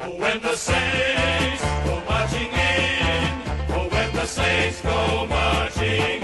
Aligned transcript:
Oh, 0.00 0.10
when 0.18 0.40
the 0.40 0.56
Saints 0.56 1.62
go 1.84 2.02
marching 2.08 2.50
in. 2.50 3.42
Oh, 3.70 3.88
when 3.90 4.12
the 4.12 4.26
Saints 4.26 4.80
go 4.80 5.26
marching 5.26 6.22
in. 6.22 6.23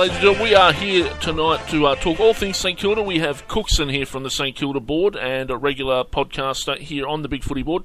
Ladies 0.00 0.16
and 0.16 0.22
gentlemen, 0.22 0.44
we 0.44 0.54
are 0.54 0.72
here 0.72 1.12
tonight 1.20 1.68
to 1.68 1.84
uh, 1.84 1.94
talk 1.94 2.20
all 2.20 2.32
things 2.32 2.56
St 2.56 2.78
Kilda. 2.78 3.02
We 3.02 3.18
have 3.18 3.46
Cookson 3.48 3.90
here 3.90 4.06
from 4.06 4.22
the 4.22 4.30
St 4.30 4.56
Kilda 4.56 4.80
board 4.80 5.14
and 5.14 5.50
a 5.50 5.58
regular 5.58 6.04
podcaster 6.04 6.78
here 6.78 7.06
on 7.06 7.20
the 7.20 7.28
Big 7.28 7.44
Footy 7.44 7.62
board. 7.62 7.84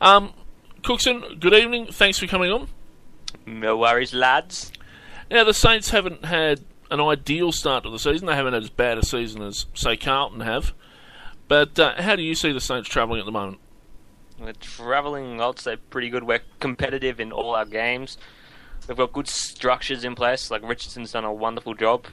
Um, 0.00 0.32
Cookson, 0.84 1.40
good 1.40 1.52
evening. 1.52 1.88
Thanks 1.90 2.20
for 2.20 2.28
coming 2.28 2.52
on. 2.52 2.68
No 3.46 3.76
worries, 3.76 4.14
lads. 4.14 4.70
Now, 5.28 5.42
the 5.42 5.52
Saints 5.52 5.90
haven't 5.90 6.24
had 6.24 6.60
an 6.88 7.00
ideal 7.00 7.50
start 7.50 7.82
to 7.82 7.90
the 7.90 7.98
season. 7.98 8.28
They 8.28 8.36
haven't 8.36 8.52
had 8.52 8.62
as 8.62 8.70
bad 8.70 8.98
a 8.98 9.04
season 9.04 9.42
as, 9.42 9.66
say, 9.74 9.96
Carlton 9.96 10.42
have. 10.42 10.72
But 11.48 11.76
uh, 11.80 12.00
how 12.00 12.14
do 12.14 12.22
you 12.22 12.36
see 12.36 12.52
the 12.52 12.60
Saints 12.60 12.88
travelling 12.88 13.18
at 13.18 13.26
the 13.26 13.32
moment? 13.32 13.58
We're 14.38 14.52
travelling, 14.52 15.40
I'd 15.40 15.58
say, 15.58 15.74
pretty 15.74 16.10
good. 16.10 16.22
We're 16.22 16.42
competitive 16.60 17.18
in 17.18 17.32
all 17.32 17.56
our 17.56 17.66
games. 17.66 18.18
We've 18.88 18.96
got 18.96 19.12
good 19.12 19.28
structures 19.28 20.04
in 20.04 20.14
place. 20.14 20.50
Like 20.50 20.62
Richardson's 20.62 21.12
done 21.12 21.24
a 21.24 21.32
wonderful 21.32 21.74
job, 21.74 22.06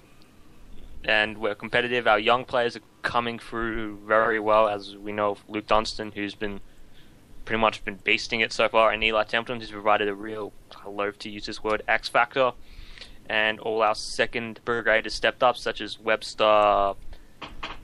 and 1.03 1.37
we're 1.37 1.55
competitive. 1.55 2.07
Our 2.07 2.19
young 2.19 2.45
players 2.45 2.75
are 2.75 2.81
coming 3.01 3.39
through 3.39 3.97
very 4.05 4.39
well, 4.39 4.67
as 4.67 4.95
we 4.95 5.11
know 5.11 5.37
Luke 5.47 5.67
Dunstan, 5.67 6.11
who's 6.11 6.35
been 6.35 6.59
pretty 7.45 7.59
much 7.59 7.83
been 7.85 7.97
beasting 7.97 8.43
it 8.43 8.51
so 8.51 8.67
far, 8.67 8.91
and 8.91 9.03
Eli 9.03 9.23
Templeton, 9.23 9.61
who's 9.61 9.71
provided 9.71 10.07
a 10.07 10.13
real, 10.13 10.51
I 10.75 10.89
loathe 10.89 11.17
to 11.19 11.29
use 11.29 11.45
this 11.45 11.63
word, 11.63 11.81
X 11.87 12.09
factor. 12.09 12.51
And 13.29 13.59
all 13.59 13.81
our 13.81 13.95
second 13.95 14.61
brigade 14.63 15.05
has 15.05 15.13
stepped 15.13 15.43
up, 15.43 15.57
such 15.57 15.81
as 15.81 15.99
Webster, 15.99 16.43
uh, 16.43 16.95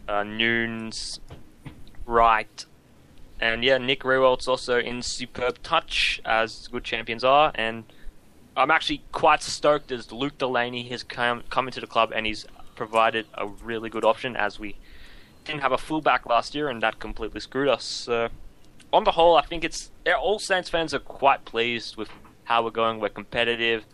Newnes, 0.07 1.19
Wright, 2.05 2.65
and 3.43 3.61
yeah, 3.61 3.77
Nick 3.77 4.03
Riewoldt's 4.03 4.47
also 4.47 4.79
in 4.79 5.01
superb 5.01 5.61
touch, 5.63 6.21
as 6.23 6.69
good 6.69 6.85
champions 6.85 7.25
are. 7.25 7.51
And 7.55 7.83
I'm 8.55 8.71
actually 8.71 9.03
quite 9.11 9.41
stoked 9.41 9.91
as 9.91 10.11
Luke 10.11 10.37
Delaney 10.37 10.83
has 10.89 11.03
come, 11.03 11.43
come 11.49 11.67
into 11.67 11.81
the 11.81 11.87
club 11.87 12.11
and 12.13 12.25
he's 12.25 12.45
provided 12.75 13.25
a 13.33 13.47
really 13.47 13.89
good 13.89 14.05
option, 14.05 14.35
as 14.35 14.59
we 14.59 14.75
didn't 15.45 15.61
have 15.61 15.71
a 15.71 15.77
fullback 15.77 16.25
last 16.25 16.53
year 16.55 16.69
and 16.69 16.81
that 16.83 16.99
completely 16.99 17.39
screwed 17.39 17.67
us. 17.67 17.83
So, 17.83 18.29
on 18.91 19.03
the 19.03 19.11
whole, 19.11 19.35
I 19.35 19.41
think 19.41 19.63
it's 19.63 19.91
all 20.19 20.39
Saints 20.39 20.69
fans 20.69 20.93
are 20.93 20.99
quite 20.99 21.45
pleased 21.45 21.97
with 21.97 22.09
how 22.43 22.63
we're 22.63 22.71
going. 22.71 22.99
We're 22.99 23.09
competitive. 23.09 23.85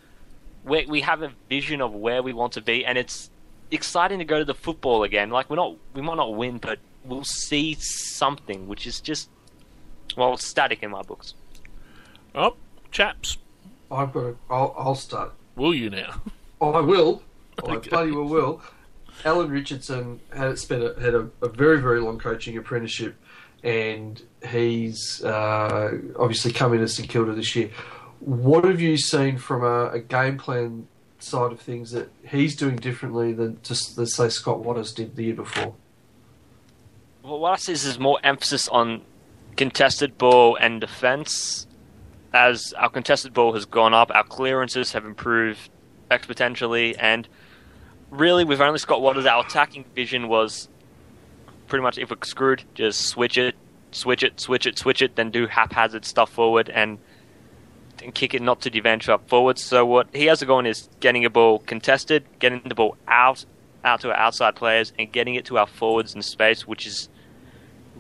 We 0.65 0.85
we 0.85 1.01
have 1.01 1.21
a 1.21 1.31
vision 1.47 1.81
of 1.81 1.93
where 1.93 2.21
we 2.21 2.33
want 2.33 2.53
to 2.53 2.61
be, 2.61 2.85
and 2.85 2.97
it's 2.97 3.29
exciting 3.71 4.19
to 4.19 4.25
go 4.25 4.39
to 4.39 4.45
the 4.45 4.53
football 4.53 5.03
again. 5.03 5.29
Like 5.29 5.49
we're 5.49 5.55
not, 5.55 5.75
we 5.93 6.01
might 6.01 6.15
not 6.15 6.35
win, 6.35 6.57
but 6.57 6.79
we'll 7.05 7.23
see 7.23 7.75
something, 7.79 8.67
which 8.67 8.85
is 8.85 8.99
just 8.99 9.29
well, 10.17 10.35
static 10.37 10.83
in 10.83 10.91
my 10.91 11.01
books. 11.01 11.33
Oh, 12.35 12.57
chaps, 12.91 13.37
I've 13.91 14.13
got. 14.13 14.23
A, 14.25 14.35
I'll, 14.49 14.75
I'll 14.77 14.95
start. 14.95 15.33
will 15.55 15.73
you 15.73 15.89
now? 15.89 16.21
Oh, 16.61 16.73
I 16.73 16.81
will. 16.81 17.21
Oh, 17.63 17.71
Okay. 17.73 17.87
I 17.87 17.89
bloody 17.89 18.11
well 18.11 18.25
will. 18.25 18.61
Alan 19.25 19.49
Richardson 19.49 20.19
had 20.35 20.57
spent 20.59 20.81
a, 20.83 20.95
had 21.01 21.13
a, 21.13 21.29
a 21.41 21.49
very 21.49 21.81
very 21.81 21.99
long 21.99 22.17
coaching 22.19 22.55
apprenticeship, 22.57 23.15
and 23.63 24.21
he's 24.47 25.21
uh, 25.23 25.97
obviously 26.17 26.51
come 26.53 26.73
in 26.73 26.81
as 26.81 26.95
St 26.95 27.07
Kilda 27.09 27.33
this 27.33 27.53
year. 27.55 27.69
What 28.19 28.63
have 28.65 28.79
you 28.81 28.97
seen 28.97 29.37
from 29.37 29.63
a, 29.63 29.89
a 29.91 29.99
game 29.99 30.37
plan 30.37 30.87
side 31.19 31.51
of 31.51 31.59
things 31.59 31.91
that 31.91 32.09
he's 32.25 32.55
doing 32.55 32.77
differently 32.77 33.33
than 33.33 33.59
just 33.61 33.97
let's 33.97 34.15
say 34.15 34.29
Scott 34.29 34.59
Watters 34.59 34.93
did 34.93 35.15
the 35.17 35.23
year 35.25 35.35
before? 35.35 35.73
Well, 37.23 37.39
what 37.39 37.51
I 37.51 37.55
see 37.57 37.73
is 37.73 37.83
there's 37.83 37.99
more 37.99 38.19
emphasis 38.23 38.67
on 38.69 39.01
contested 39.57 40.17
ball 40.17 40.55
and 40.55 40.79
defense. 40.79 41.67
As 42.33 42.73
our 42.73 42.89
contested 42.89 43.33
ball 43.33 43.53
has 43.53 43.65
gone 43.65 43.93
up, 43.93 44.11
our 44.13 44.23
clearances 44.23 44.91
have 44.91 45.05
improved 45.05 45.69
exponentially, 46.11 46.95
and 46.99 47.27
really, 48.11 48.43
we've 48.43 48.61
only 48.61 48.79
Scott 48.79 49.01
Watters. 49.01 49.25
Our 49.25 49.45
attacking 49.45 49.85
vision 49.95 50.27
was 50.27 50.69
pretty 51.67 51.83
much 51.83 51.97
if 51.97 52.09
we're 52.11 52.17
screwed, 52.23 52.63
just 52.75 53.01
switch 53.07 53.37
it, 53.37 53.55
switch 53.91 54.23
it, 54.23 54.39
switch 54.39 54.65
it, 54.65 54.77
switch 54.77 55.01
it, 55.01 55.15
then 55.15 55.31
do 55.31 55.47
haphazard 55.47 56.05
stuff 56.05 56.31
forward 56.31 56.69
and 56.69 56.99
and 58.01 58.15
kick 58.15 58.33
it 58.33 58.41
not 58.41 58.61
to 58.61 58.69
the 58.69 58.79
venture 58.79 59.11
up 59.11 59.27
forward. 59.27 59.59
So 59.59 59.85
what 59.85 60.07
he 60.13 60.25
has 60.25 60.39
to 60.39 60.45
go 60.45 60.55
on 60.55 60.65
is 60.65 60.87
getting 60.99 61.25
a 61.25 61.29
ball 61.29 61.59
contested, 61.59 62.23
getting 62.39 62.61
the 62.65 62.75
ball 62.75 62.97
out 63.07 63.45
out 63.83 64.01
to 64.01 64.09
our 64.09 64.15
outside 64.15 64.55
players, 64.55 64.93
and 64.99 65.11
getting 65.11 65.35
it 65.35 65.45
to 65.45 65.57
our 65.57 65.67
forwards 65.67 66.13
in 66.13 66.21
space, 66.21 66.67
which 66.67 66.85
is 66.85 67.09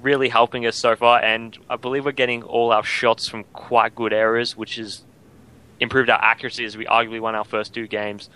really 0.01 0.29
helping 0.29 0.65
us 0.65 0.77
so 0.77 0.95
far. 0.95 1.21
And 1.21 1.57
I 1.69 1.75
believe 1.75 2.05
we're 2.05 2.11
getting 2.11 2.43
all 2.43 2.71
our 2.71 2.83
shots 2.83 3.27
from 3.27 3.43
quite 3.45 3.95
good 3.95 4.13
areas, 4.13 4.55
which 4.55 4.75
has 4.75 5.03
improved 5.79 6.09
our 6.09 6.21
accuracy 6.21 6.65
as 6.65 6.77
we 6.77 6.85
arguably 6.85 7.21
won 7.21 7.35
our 7.35 7.45
first 7.45 7.73
two 7.73 7.87
games 7.87 8.29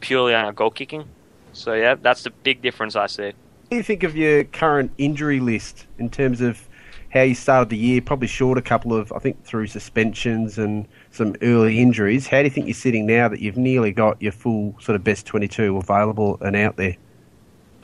purely 0.00 0.34
on 0.34 0.44
our 0.44 0.52
goal 0.52 0.70
kicking. 0.70 1.04
So 1.52 1.74
yeah, 1.74 1.94
that's 1.94 2.22
the 2.22 2.30
big 2.30 2.62
difference 2.62 2.96
I 2.96 3.06
see. 3.06 3.24
What 3.24 3.70
do 3.70 3.76
you 3.76 3.82
think 3.82 4.02
of 4.02 4.16
your 4.16 4.44
current 4.44 4.92
injury 4.96 5.40
list 5.40 5.86
in 5.98 6.08
terms 6.08 6.40
of 6.40 6.66
how 7.10 7.22
you 7.22 7.34
started 7.34 7.68
the 7.68 7.76
year? 7.76 8.00
Probably 8.00 8.28
short 8.28 8.56
a 8.56 8.62
couple 8.62 8.94
of, 8.94 9.12
I 9.12 9.18
think, 9.18 9.44
through 9.44 9.66
suspensions 9.66 10.56
and 10.56 10.86
some 11.10 11.34
early 11.42 11.80
injuries. 11.80 12.26
How 12.26 12.38
do 12.38 12.44
you 12.44 12.50
think 12.50 12.66
you're 12.66 12.74
sitting 12.74 13.06
now 13.06 13.28
that 13.28 13.40
you've 13.40 13.56
nearly 13.56 13.92
got 13.92 14.22
your 14.22 14.32
full 14.32 14.74
sort 14.80 14.96
of 14.96 15.04
best 15.04 15.26
22 15.26 15.76
available 15.76 16.38
and 16.40 16.56
out 16.56 16.76
there? 16.76 16.96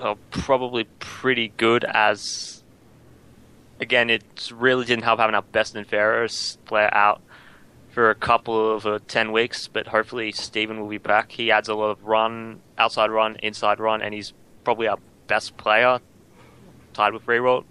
uh, 0.05 0.15
probably 0.31 0.85
pretty 0.99 1.49
good 1.57 1.85
as 1.85 2.54
again 3.81 4.11
it 4.11 4.51
really 4.53 4.85
didn't 4.85 5.05
help 5.05 5.19
having 5.19 5.35
our 5.35 5.43
best 5.43 5.75
and 5.75 5.87
fairest 5.87 6.65
player 6.65 6.93
out 6.93 7.21
for 7.91 8.11
a 8.11 8.15
couple 8.15 8.75
of 8.75 8.87
uh, 8.87 8.99
10 9.09 9.33
weeks 9.33 9.69
but 9.69 9.87
hopefully 9.87 10.33
Steven 10.33 10.81
will 10.81 10.89
be 10.89 10.99
back 10.99 11.33
he 11.33 11.51
adds 11.51 11.69
a 11.69 11.75
lot 11.75 11.91
of 11.91 12.05
run 12.05 12.61
outside 12.79 13.11
run 13.11 13.37
inside 13.43 13.81
run 13.81 14.03
and 14.03 14.15
he's 14.15 14.33
probably 14.65 14.89
our 14.89 14.99
best 15.27 15.57
player 15.57 16.01
tied 16.93 17.13
with 17.13 17.25
Riewoldt 17.27 17.65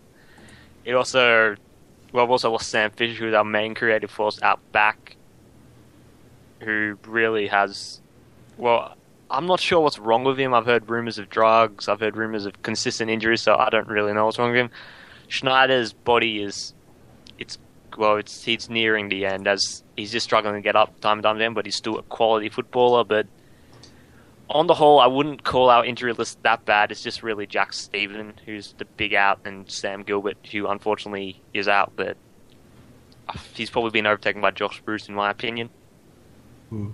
it 0.86 0.94
also 0.94 1.56
well, 2.12 2.30
also 2.30 2.52
lost 2.52 2.70
Sam 2.70 2.92
Fisher 2.92 3.16
who's 3.16 3.34
our 3.34 3.44
main 3.44 3.74
creative 3.74 4.12
force 4.12 4.42
out 4.42 4.60
back 4.72 5.18
who 6.60 6.98
really 7.06 7.48
has 7.48 8.02
well 8.58 8.96
I'm 9.34 9.48
not 9.48 9.60
sure 9.60 9.80
what's 9.80 9.98
wrong 9.98 10.24
with 10.24 10.38
him. 10.38 10.54
I've 10.54 10.68
heard 10.68 10.88
rumors 10.88 11.18
of 11.18 11.28
drugs. 11.28 11.88
I've 11.88 12.00
heard 12.00 12.16
rumors 12.16 12.46
of 12.46 12.62
consistent 12.62 13.10
injuries, 13.10 13.42
so 13.42 13.56
I 13.56 13.70
don't 13.72 13.88
really 13.88 14.14
know 14.14 14.26
what's 14.26 14.38
wrong 14.38 14.52
with 14.52 14.60
him. 14.60 14.70
Schneider's 15.28 15.94
body 15.94 16.42
is, 16.42 16.74
it's 17.38 17.58
well, 17.98 18.18
it's 18.18 18.44
he's 18.44 18.70
nearing 18.70 19.10
the 19.10 19.26
end 19.26 19.48
as 19.48 19.84
he's 19.96 20.12
just 20.12 20.24
struggling 20.26 20.56
to 20.56 20.62
get 20.62 20.76
up 20.76 21.00
time 21.00 21.18
and 21.18 21.24
time 21.24 21.36
again, 21.38 21.54
but 21.54 21.66
he's 21.66 21.76
still 21.76 21.98
a 21.98 22.04
quality 22.04 22.50
footballer. 22.50 23.04
But 23.04 23.28
on 24.50 24.68
the 24.68 24.74
whole, 24.74 25.00
I 25.00 25.08
wouldn't 25.08 25.44
call 25.44 25.70
our 25.70 25.86
injury 25.86 26.14
list 26.14 26.42
that 26.44 26.66
bad. 26.66 26.92
It's 26.92 27.04
just 27.04 27.24
really 27.24 27.48
Jack 27.48 27.74
Steven 27.74 28.34
who's 28.46 28.74
the 28.78 28.86
big 28.86 29.14
out, 29.14 29.40
and 29.46 29.70
Sam 29.70 30.04
Gilbert 30.04 30.38
who 30.52 30.68
unfortunately 30.68 31.42
is 31.54 31.68
out, 31.68 31.94
but 31.96 32.18
he's 33.54 33.70
probably 33.70 33.92
been 33.92 34.06
overtaken 34.06 34.42
by 34.42 34.52
Josh 34.52 34.82
Bruce 34.82 35.08
in 35.08 35.16
my 35.16 35.30
opinion. 35.30 35.70
Hmm. 36.70 36.90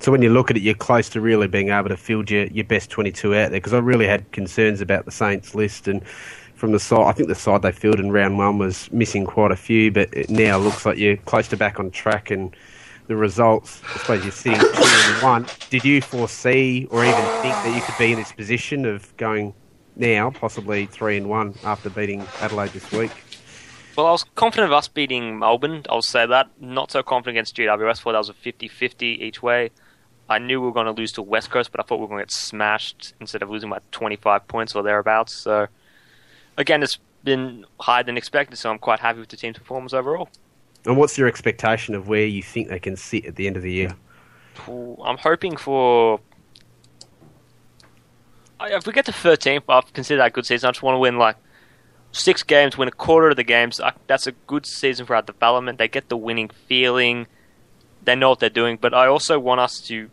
So 0.00 0.12
when 0.12 0.22
you 0.22 0.30
look 0.30 0.50
at 0.50 0.56
it, 0.56 0.62
you're 0.62 0.74
close 0.74 1.08
to 1.10 1.20
really 1.20 1.46
being 1.46 1.70
able 1.70 1.88
to 1.88 1.96
field 1.96 2.30
your, 2.30 2.44
your 2.46 2.64
best 2.64 2.90
22 2.90 3.28
out 3.34 3.50
there 3.50 3.50
because 3.50 3.72
I 3.72 3.78
really 3.78 4.06
had 4.06 4.30
concerns 4.32 4.80
about 4.80 5.04
the 5.04 5.10
Saints 5.10 5.54
list 5.54 5.88
and 5.88 6.02
from 6.54 6.72
the 6.72 6.78
side, 6.78 7.06
I 7.06 7.12
think 7.12 7.28
the 7.28 7.34
side 7.34 7.62
they 7.62 7.72
fielded 7.72 8.00
in 8.00 8.12
round 8.12 8.38
one 8.38 8.58
was 8.58 8.90
missing 8.92 9.24
quite 9.26 9.50
a 9.50 9.56
few, 9.56 9.90
but 9.90 10.08
it 10.12 10.30
now 10.30 10.58
looks 10.58 10.86
like 10.86 10.98
you're 10.98 11.16
close 11.16 11.48
to 11.48 11.56
back 11.56 11.78
on 11.80 11.90
track 11.90 12.30
and 12.30 12.54
the 13.06 13.16
results, 13.16 13.82
I 13.84 13.98
suppose 13.98 14.22
you're 14.22 14.32
sitting 14.32 14.60
two 14.60 14.66
and 14.74 15.22
one. 15.22 15.46
Did 15.68 15.84
you 15.84 16.00
foresee 16.00 16.86
or 16.90 17.04
even 17.04 17.20
think 17.42 17.54
that 17.54 17.72
you 17.74 17.82
could 17.82 17.98
be 17.98 18.12
in 18.12 18.18
this 18.18 18.32
position 18.32 18.86
of 18.86 19.14
going 19.16 19.52
now, 19.96 20.30
possibly 20.30 20.86
three 20.86 21.16
and 21.16 21.28
one 21.28 21.54
after 21.64 21.90
beating 21.90 22.26
Adelaide 22.40 22.70
this 22.70 22.90
week? 22.92 23.10
Well, 23.96 24.06
I 24.06 24.10
was 24.10 24.24
confident 24.34 24.72
of 24.72 24.76
us 24.76 24.88
beating 24.88 25.38
Melbourne. 25.38 25.82
I'll 25.88 26.02
say 26.02 26.26
that. 26.26 26.48
Not 26.60 26.90
so 26.90 27.02
confident 27.02 27.36
against 27.36 27.56
GWS. 27.56 28.00
Thought 28.00 28.12
that 28.12 28.18
was 28.18 28.28
a 28.28 28.34
50-50 28.34 29.02
each 29.20 29.42
way. 29.42 29.70
I 30.28 30.38
knew 30.38 30.60
we 30.60 30.66
were 30.66 30.72
going 30.72 30.86
to 30.86 30.92
lose 30.92 31.12
to 31.12 31.22
West 31.22 31.50
Coast, 31.50 31.70
but 31.70 31.80
I 31.80 31.84
thought 31.84 31.96
we 31.96 32.02
were 32.02 32.08
going 32.08 32.20
to 32.20 32.24
get 32.24 32.32
smashed 32.32 33.14
instead 33.20 33.42
of 33.42 33.50
losing 33.50 33.70
by 33.70 33.80
25 33.92 34.48
points 34.48 34.74
or 34.74 34.82
thereabouts. 34.82 35.34
So, 35.34 35.68
again, 36.56 36.82
it's 36.82 36.98
been 37.22 37.64
higher 37.80 38.02
than 38.02 38.16
expected, 38.16 38.56
so 38.56 38.70
I'm 38.70 38.78
quite 38.78 39.00
happy 39.00 39.20
with 39.20 39.28
the 39.28 39.36
team's 39.36 39.58
performance 39.58 39.92
overall. 39.92 40.28
And 40.84 40.96
what's 40.96 41.16
your 41.16 41.28
expectation 41.28 41.94
of 41.94 42.08
where 42.08 42.26
you 42.26 42.42
think 42.42 42.68
they 42.68 42.78
can 42.78 42.96
sit 42.96 43.24
at 43.24 43.36
the 43.36 43.46
end 43.46 43.56
of 43.56 43.62
the 43.62 43.72
year? 43.72 43.96
I'm 44.68 45.16
hoping 45.18 45.56
for. 45.56 46.20
If 48.60 48.86
we 48.86 48.92
get 48.92 49.06
to 49.06 49.12
13th, 49.12 49.62
I 49.68 49.80
consider 49.92 50.18
that 50.18 50.28
a 50.28 50.30
good 50.30 50.46
season. 50.46 50.68
I 50.68 50.72
just 50.72 50.82
want 50.82 50.94
to 50.94 50.98
win 50.98 51.18
like 51.18 51.36
six 52.12 52.42
games, 52.42 52.78
win 52.78 52.88
a 52.88 52.92
quarter 52.92 53.30
of 53.30 53.36
the 53.36 53.44
games. 53.44 53.80
That's 54.06 54.26
a 54.26 54.32
good 54.32 54.64
season 54.66 55.06
for 55.06 55.16
our 55.16 55.22
development. 55.22 55.78
They 55.78 55.88
get 55.88 56.08
the 56.08 56.16
winning 56.16 56.50
feeling. 56.68 57.26
They 58.02 58.14
know 58.14 58.30
what 58.30 58.40
they're 58.40 58.50
doing. 58.50 58.78
But 58.80 58.94
I 58.94 59.06
also 59.06 59.38
want 59.38 59.60
us 59.60 59.80
to. 59.88 60.10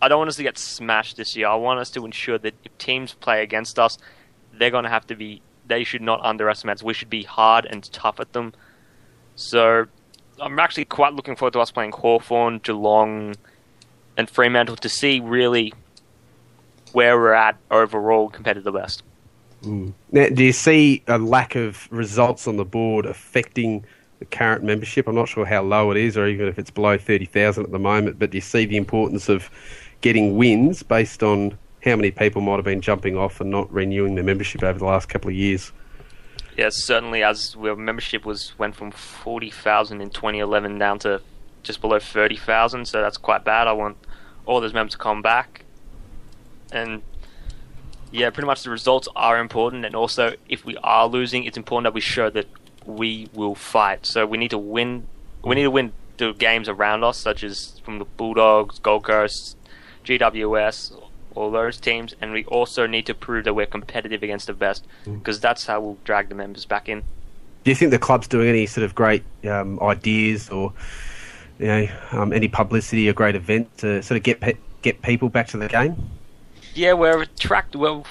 I 0.00 0.08
don't 0.08 0.18
want 0.18 0.28
us 0.28 0.36
to 0.36 0.42
get 0.42 0.58
smashed 0.58 1.16
this 1.16 1.36
year. 1.36 1.48
I 1.48 1.54
want 1.54 1.80
us 1.80 1.90
to 1.90 2.04
ensure 2.04 2.38
that 2.38 2.54
if 2.64 2.76
teams 2.78 3.14
play 3.14 3.42
against 3.42 3.78
us, 3.78 3.98
they're 4.58 4.70
going 4.70 4.84
to 4.84 4.90
have 4.90 5.06
to 5.08 5.14
be. 5.14 5.42
They 5.66 5.84
should 5.84 6.02
not 6.02 6.20
underestimate 6.22 6.76
us. 6.76 6.82
We 6.82 6.94
should 6.94 7.10
be 7.10 7.22
hard 7.22 7.64
and 7.64 7.82
tough 7.92 8.20
at 8.20 8.32
them. 8.34 8.52
So 9.36 9.86
I'm 10.40 10.58
actually 10.58 10.84
quite 10.84 11.14
looking 11.14 11.36
forward 11.36 11.52
to 11.54 11.60
us 11.60 11.70
playing 11.70 11.92
Hawthorn, 11.92 12.58
Geelong, 12.58 13.34
and 14.16 14.28
Fremantle 14.28 14.76
to 14.76 14.88
see 14.88 15.20
really 15.20 15.72
where 16.92 17.18
we're 17.18 17.32
at 17.32 17.56
overall 17.70 18.28
compared 18.28 18.56
to 18.56 18.60
the 18.60 18.72
West. 18.72 19.02
Mm. 19.62 19.94
Now, 20.12 20.28
do 20.28 20.44
you 20.44 20.52
see 20.52 21.02
a 21.08 21.18
lack 21.18 21.56
of 21.56 21.88
results 21.90 22.46
on 22.46 22.56
the 22.56 22.64
board 22.64 23.06
affecting 23.06 23.84
the 24.18 24.24
current 24.26 24.62
membership? 24.62 25.08
I'm 25.08 25.14
not 25.14 25.28
sure 25.28 25.44
how 25.46 25.62
low 25.62 25.90
it 25.90 25.96
is, 25.96 26.16
or 26.16 26.26
even 26.26 26.46
if 26.46 26.58
it's 26.58 26.70
below 26.70 26.98
thirty 26.98 27.26
thousand 27.26 27.64
at 27.64 27.72
the 27.72 27.78
moment. 27.78 28.18
But 28.18 28.30
do 28.30 28.36
you 28.36 28.42
see 28.42 28.66
the 28.66 28.76
importance 28.76 29.28
of 29.28 29.50
getting 30.02 30.36
wins 30.36 30.82
based 30.82 31.22
on 31.22 31.56
how 31.84 31.96
many 31.96 32.10
people 32.10 32.40
might 32.40 32.56
have 32.56 32.64
been 32.64 32.80
jumping 32.80 33.16
off 33.16 33.40
and 33.40 33.50
not 33.50 33.70
renewing 33.72 34.14
their 34.14 34.24
membership 34.24 34.62
over 34.62 34.78
the 34.78 34.84
last 34.84 35.08
couple 35.08 35.28
of 35.28 35.36
years? 35.36 35.72
Yes, 36.56 36.84
certainly 36.84 37.22
as 37.22 37.56
our 37.56 37.76
membership 37.76 38.24
was 38.24 38.56
went 38.58 38.76
from 38.76 38.90
40,000 38.90 40.00
in 40.00 40.10
2011 40.10 40.78
down 40.78 40.98
to 41.00 41.20
just 41.62 41.80
below 41.80 41.98
30,000, 41.98 42.86
so 42.86 43.00
that's 43.00 43.16
quite 43.16 43.44
bad. 43.44 43.66
I 43.66 43.72
want 43.72 43.96
all 44.46 44.60
those 44.60 44.72
members 44.72 44.92
to 44.92 44.98
come 44.98 45.20
back. 45.20 45.64
And 46.72 47.02
yeah, 48.12 48.30
pretty 48.30 48.46
much 48.46 48.62
the 48.62 48.70
results 48.70 49.08
are 49.16 49.38
important, 49.38 49.84
and 49.84 49.94
also 49.94 50.34
if 50.48 50.64
we 50.64 50.76
are 50.78 51.06
losing, 51.06 51.44
it's 51.44 51.56
important 51.56 51.84
that 51.84 51.94
we 51.94 52.00
show 52.00 52.30
that 52.30 52.46
we 52.86 53.28
will 53.34 53.54
fight. 53.54 54.06
So 54.06 54.24
we 54.26 54.38
need 54.38 54.50
to 54.50 54.58
win. 54.58 55.06
We 55.42 55.54
need 55.56 55.64
to 55.64 55.70
win 55.70 55.92
the 56.16 56.32
games 56.32 56.68
around 56.68 57.02
us, 57.02 57.18
such 57.18 57.42
as 57.42 57.80
from 57.84 57.98
the 57.98 58.04
Bulldogs, 58.04 58.78
Gold 58.78 59.04
Coast, 59.04 59.56
GWS, 60.04 61.02
all 61.34 61.50
those 61.50 61.78
teams, 61.78 62.14
and 62.20 62.32
we 62.32 62.44
also 62.44 62.86
need 62.86 63.06
to 63.06 63.14
prove 63.14 63.44
that 63.44 63.54
we're 63.54 63.66
competitive 63.66 64.22
against 64.22 64.46
the 64.46 64.52
best, 64.52 64.86
because 65.04 65.40
that's 65.40 65.66
how 65.66 65.80
we'll 65.80 65.98
drag 66.04 66.28
the 66.28 66.34
members 66.34 66.64
back 66.64 66.88
in. 66.88 67.02
Do 67.64 67.70
you 67.70 67.74
think 67.74 67.90
the 67.90 67.98
club's 67.98 68.28
doing 68.28 68.48
any 68.48 68.66
sort 68.66 68.84
of 68.84 68.94
great 68.94 69.24
um, 69.48 69.80
ideas 69.80 70.50
or 70.50 70.72
you 71.58 71.66
know 71.66 71.88
um, 72.12 72.32
any 72.32 72.48
publicity 72.48 73.08
or 73.08 73.12
great 73.12 73.34
event 73.34 73.78
to 73.78 74.02
sort 74.02 74.18
of 74.18 74.22
get 74.22 74.40
pe- 74.40 74.58
get 74.82 75.02
people 75.02 75.28
back 75.28 75.48
to 75.48 75.56
the 75.56 75.68
game? 75.68 75.96
Yeah, 76.74 76.92
we're 76.92 77.22
attract. 77.22 77.74
Well, 77.74 78.04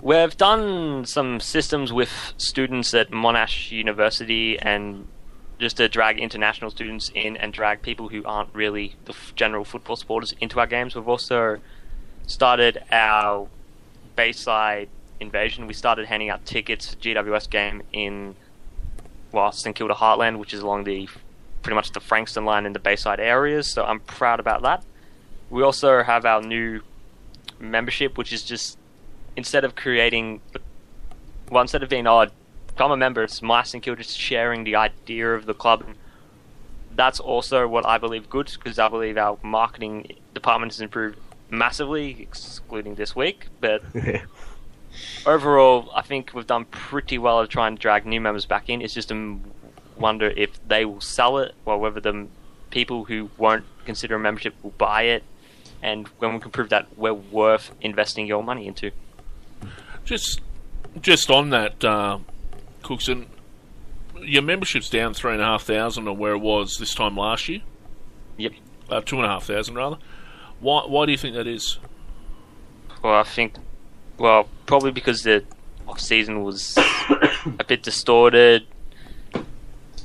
we've 0.00 0.36
done 0.36 1.04
some 1.06 1.38
systems 1.38 1.92
with 1.92 2.32
students 2.36 2.92
at 2.94 3.10
Monash 3.10 3.70
University 3.70 4.58
and 4.58 5.06
just 5.60 5.76
to 5.76 5.88
drag 5.88 6.18
international 6.18 6.70
students 6.70 7.10
in 7.14 7.36
and 7.36 7.52
drag 7.52 7.82
people 7.82 8.08
who 8.08 8.24
aren't 8.24 8.52
really 8.52 8.96
the 9.04 9.12
f- 9.12 9.32
general 9.36 9.64
football 9.64 9.94
supporters 9.94 10.34
into 10.40 10.58
our 10.58 10.66
games. 10.66 10.96
We've 10.96 11.06
also 11.06 11.60
started 12.26 12.82
our 12.90 13.48
Bayside 14.16 14.88
invasion. 15.20 15.66
We 15.66 15.74
started 15.74 16.06
handing 16.06 16.28
out 16.28 16.44
tickets 16.44 16.90
for 16.90 16.96
GWS 16.96 17.48
game 17.48 17.82
in 17.92 18.34
well 19.32 19.52
St 19.52 19.74
Kilda 19.74 19.94
Heartland, 19.94 20.38
which 20.38 20.52
is 20.52 20.60
along 20.60 20.84
the 20.84 21.08
pretty 21.62 21.74
much 21.74 21.92
the 21.92 22.00
Frankston 22.00 22.44
line 22.44 22.66
in 22.66 22.72
the 22.72 22.78
Bayside 22.78 23.20
areas. 23.20 23.72
So 23.72 23.84
I'm 23.84 24.00
proud 24.00 24.40
about 24.40 24.62
that. 24.62 24.84
We 25.48 25.62
also 25.62 26.02
have 26.02 26.24
our 26.24 26.42
new 26.42 26.82
membership, 27.58 28.18
which 28.18 28.32
is 28.32 28.42
just 28.42 28.78
instead 29.36 29.64
of 29.64 29.74
creating, 29.74 30.40
well, 31.50 31.62
instead 31.62 31.82
of 31.82 31.88
being 31.88 32.06
oh, 32.06 32.26
become 32.66 32.90
a 32.90 32.96
member, 32.96 33.22
it's 33.22 33.40
my 33.40 33.62
St 33.62 33.82
Kilda 33.82 34.02
just 34.02 34.18
sharing 34.18 34.64
the 34.64 34.76
idea 34.76 35.34
of 35.34 35.46
the 35.46 35.54
club. 35.54 35.84
That's 36.94 37.20
also 37.20 37.66
what 37.66 37.86
I 37.86 37.96
believe 37.96 38.28
good 38.28 38.50
because 38.52 38.78
I 38.78 38.88
believe 38.88 39.16
our 39.16 39.38
marketing 39.42 40.16
department 40.34 40.72
has 40.72 40.80
improved 40.80 41.18
massively, 41.52 42.16
excluding 42.20 42.96
this 42.96 43.14
week. 43.14 43.46
But 43.60 43.82
overall, 45.26 45.90
I 45.94 46.02
think 46.02 46.32
we've 46.34 46.46
done 46.46 46.64
pretty 46.64 47.18
well 47.18 47.42
at 47.42 47.50
trying 47.50 47.76
to 47.76 47.80
drag 47.80 48.06
new 48.06 48.20
members 48.20 48.46
back 48.46 48.68
in. 48.68 48.82
It's 48.82 48.94
just 48.94 49.10
a 49.10 49.14
m- 49.14 49.44
wonder 49.96 50.30
if 50.30 50.50
they 50.66 50.84
will 50.84 51.00
sell 51.00 51.38
it 51.38 51.54
or 51.64 51.78
whether 51.78 52.00
the 52.00 52.26
people 52.70 53.04
who 53.04 53.30
won't 53.36 53.64
consider 53.84 54.16
a 54.16 54.18
membership 54.18 54.54
will 54.62 54.70
buy 54.70 55.02
it. 55.02 55.22
And 55.82 56.08
when 56.18 56.34
we 56.34 56.40
can 56.40 56.50
prove 56.50 56.70
that 56.70 56.96
we're 56.96 57.12
worth 57.12 57.72
investing 57.80 58.26
your 58.26 58.42
money 58.42 58.66
into. 58.66 58.92
Just, 60.04 60.40
just 61.00 61.30
on 61.30 61.50
that, 61.50 61.84
uh, 61.84 62.18
Cookson, 62.82 63.26
your 64.20 64.42
membership's 64.42 64.88
down 64.88 65.14
three 65.14 65.32
and 65.32 65.42
a 65.42 65.44
half 65.44 65.64
thousand 65.64 66.08
on 66.08 66.18
where 66.18 66.32
it 66.32 66.38
was 66.38 66.76
this 66.78 66.94
time 66.94 67.16
last 67.16 67.48
year. 67.48 67.60
Yep. 68.36 68.52
Uh, 68.88 69.00
two 69.00 69.16
and 69.16 69.24
a 69.24 69.28
half 69.28 69.44
thousand 69.44 69.74
rather. 69.74 69.98
Why? 70.62 70.84
Why 70.86 71.06
do 71.06 71.12
you 71.12 71.18
think 71.18 71.34
that 71.34 71.46
is? 71.46 71.78
Well, 73.02 73.14
I 73.14 73.24
think, 73.24 73.54
well, 74.16 74.48
probably 74.66 74.92
because 74.92 75.22
the 75.22 75.44
off 75.88 76.00
season 76.00 76.44
was 76.44 76.78
a 77.58 77.64
bit 77.66 77.82
distorted. 77.82 78.64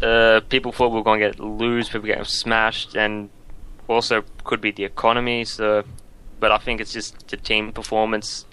Uh, 0.02 0.42
people 0.50 0.72
thought 0.72 0.90
we 0.90 0.98
were 0.98 1.04
going 1.04 1.20
to 1.20 1.28
get 1.28 1.40
lose, 1.40 1.90
people 1.90 2.08
getting 2.08 2.24
smashed, 2.24 2.96
and 2.96 3.30
also 3.88 4.24
could 4.44 4.60
be 4.60 4.72
the 4.72 4.84
economy. 4.84 5.46
So, 5.46 5.84
but 6.40 6.52
I 6.52 6.58
think 6.58 6.82
it's 6.82 6.92
just 6.92 7.28
the 7.28 7.38
team 7.38 7.72
performance 7.72 8.46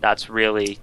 that's 0.00 0.30
really 0.30 0.78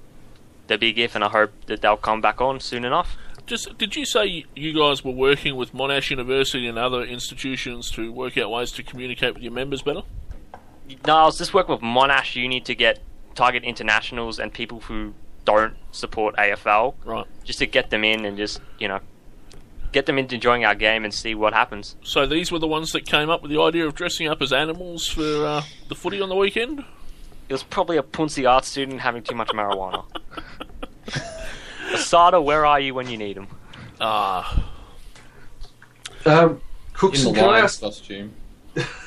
the 0.67 0.77
big 0.77 0.99
if, 0.99 1.15
and 1.15 1.23
I 1.23 1.29
hope 1.29 1.51
that 1.65 1.81
they'll 1.81 1.97
come 1.97 2.21
back 2.21 2.39
on 2.39 2.59
soon 2.59 2.85
enough. 2.85 3.17
Just 3.47 3.77
did 3.77 3.95
you 3.95 4.05
say 4.05 4.45
you 4.55 4.73
guys 4.73 5.03
were 5.03 5.11
working 5.11 5.55
with 5.55 5.73
Monash 5.73 6.11
University 6.11 6.67
and 6.67 6.77
other 6.77 7.01
institutions 7.03 7.89
to 7.91 8.11
work 8.11 8.37
out 8.37 8.51
ways 8.51 8.71
to 8.73 8.83
communicate 8.83 9.33
with 9.33 9.43
your 9.43 9.53
members 9.53 9.81
better? 9.81 10.03
No, 11.05 11.15
I 11.15 11.25
was 11.25 11.37
just 11.37 11.53
working 11.53 11.73
with 11.73 11.81
Monash 11.81 12.35
Uni 12.35 12.59
to 12.61 12.75
get 12.75 12.99
target 13.35 13.63
internationals 13.63 14.39
and 14.39 14.53
people 14.53 14.79
who 14.81 15.13
don't 15.45 15.73
support 15.91 16.35
AFL, 16.37 16.95
Right. 17.05 17.25
just 17.43 17.59
to 17.59 17.65
get 17.65 17.89
them 17.89 18.03
in 18.03 18.25
and 18.25 18.37
just 18.37 18.59
you 18.79 18.87
know 18.87 18.99
get 19.93 20.05
them 20.05 20.17
into 20.17 20.35
enjoying 20.35 20.65
our 20.65 20.75
game 20.75 21.03
and 21.05 21.13
see 21.13 21.33
what 21.35 21.53
happens. 21.53 21.95
So 22.03 22.25
these 22.25 22.51
were 22.51 22.59
the 22.59 22.67
ones 22.67 22.91
that 22.91 23.05
came 23.05 23.29
up 23.29 23.41
with 23.41 23.51
the 23.51 23.61
idea 23.61 23.87
of 23.87 23.95
dressing 23.95 24.27
up 24.27 24.41
as 24.41 24.51
animals 24.51 25.07
for 25.07 25.45
uh, 25.45 25.63
the 25.87 25.95
footy 25.95 26.19
on 26.21 26.29
the 26.29 26.35
weekend. 26.35 26.83
It 27.49 27.53
was 27.53 27.63
probably 27.63 27.95
a 27.97 28.03
Punzi 28.03 28.49
art 28.49 28.65
student 28.65 28.99
having 28.99 29.23
too 29.23 29.35
much 29.35 29.47
marijuana. 29.49 30.03
Asada, 31.93 32.43
where 32.43 32.65
are 32.65 32.79
you 32.81 32.93
when 32.93 33.09
you 33.09 33.17
need 33.17 33.37
him? 33.37 33.47
Ah, 34.01 34.65
Um, 36.25 36.49
In 36.49 36.61
Cookson, 36.93 37.33
the 37.33 37.39
can 37.39 37.49
I 37.49 37.59
ask? 37.59 37.79
costume. 37.79 38.33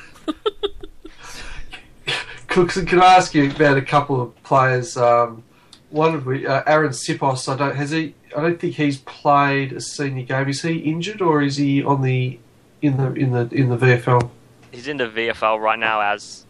Can 2.51 3.01
I 3.01 3.15
ask 3.15 3.33
you 3.33 3.49
about 3.49 3.77
a 3.77 3.83
couple 3.83 4.21
of 4.21 4.43
players? 4.43 4.97
Um, 4.97 5.45
one 5.91 6.17
of 6.17 6.27
which, 6.27 6.45
uh, 6.45 6.65
Aaron 6.67 6.91
Siposs. 6.91 7.49
I 7.49 7.57
don't 7.57 7.77
has 7.77 7.91
he. 7.91 8.15
I 8.37 8.43
don't 8.43 8.61
think 8.61 8.75
he's 8.75 8.99
played 8.99 9.73
a 9.73 9.81
senior 9.81 10.25
game. 10.25 10.49
Is 10.49 10.63
he 10.63 10.79
injured 10.79 11.23
or 11.23 11.43
is 11.43 11.57
he 11.57 11.83
on 11.85 12.03
the 12.03 12.39
in 12.83 12.97
the 12.97 13.13
in 13.13 13.31
the 13.31 13.49
in 13.53 13.69
the 13.69 13.77
VFL? 13.77 14.31
He's 14.73 14.89
in 14.89 14.97
the 14.97 15.07
VFL 15.09 15.61
right 15.61 15.79
now 15.79 16.01
as 16.01 16.45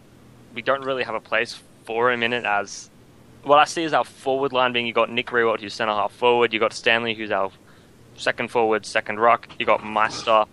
we 0.54 0.62
don't 0.62 0.82
really 0.82 1.04
have 1.04 1.14
a 1.14 1.20
place 1.20 1.60
for 1.84 2.10
him 2.10 2.22
in 2.22 2.32
it 2.32 2.44
as 2.44 2.90
what 3.42 3.58
I 3.58 3.64
see 3.64 3.82
is 3.82 3.92
our 3.92 4.04
forward 4.04 4.52
line 4.52 4.72
being 4.72 4.86
you 4.86 4.92
got 4.92 5.10
Nick 5.10 5.28
Riewoldt 5.28 5.60
who's 5.60 5.74
centre 5.74 5.92
half 5.92 6.12
forward, 6.12 6.52
you 6.52 6.60
got 6.60 6.72
Stanley 6.72 7.14
who's 7.14 7.30
our 7.30 7.50
second 8.16 8.48
forward, 8.48 8.84
second 8.84 9.20
rock, 9.20 9.48
you 9.58 9.66
got 9.66 9.84
Meister, 9.84 10.44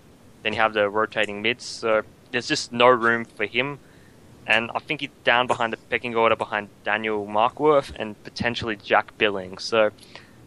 then 0.43 0.53
you 0.53 0.59
have 0.59 0.73
the 0.73 0.89
rotating 0.89 1.41
mids, 1.41 1.65
so 1.65 2.03
there's 2.31 2.47
just 2.47 2.71
no 2.71 2.87
room 2.87 3.25
for 3.25 3.45
him. 3.45 3.79
And 4.47 4.71
I 4.73 4.79
think 4.79 5.01
he's 5.01 5.09
down 5.23 5.45
behind 5.47 5.73
the 5.73 5.77
pecking 5.77 6.15
order 6.15 6.35
behind 6.35 6.69
Daniel 6.85 7.27
Markworth 7.27 7.91
and 7.99 8.21
potentially 8.23 8.77
Jack 8.77 9.17
Billings. 9.17 9.63
So 9.63 9.91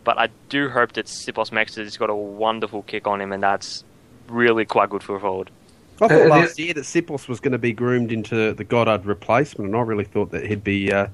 but 0.02 0.19
I 0.19 0.28
do 0.49 0.71
hope 0.71 0.92
that 0.92 1.07
Siposs 1.07 1.52
makes 1.52 1.76
it. 1.76 1.85
He's 1.85 1.99
got 1.99 2.09
a 2.09 2.14
wonderful 2.14 2.83
kick 2.83 3.07
on 3.07 3.21
him 3.21 3.33
and 3.33 3.42
that's 3.42 3.85
really 4.28 4.64
quite 4.64 4.88
good 4.90 5.02
for 5.02 5.16
a 5.16 5.21
forward. 5.21 5.50
I 6.00 6.09
thought 6.09 6.23
Uh, 6.23 6.28
last 6.28 6.59
year 6.59 6.73
that 6.73 6.85
Siposs 6.85 7.28
was 7.28 7.40
going 7.40 7.52
to 7.52 7.59
be 7.59 7.75
groomed 7.75 8.11
into 8.11 8.54
the 8.54 8.64
Goddard 8.64 9.04
replacement, 9.04 9.69
and 9.69 9.76
I 9.76 9.83
really 9.83 10.04
thought 10.04 10.30
that 10.30 10.47
he'd 10.47 10.64
be 10.64 10.90
uh, 10.90 11.09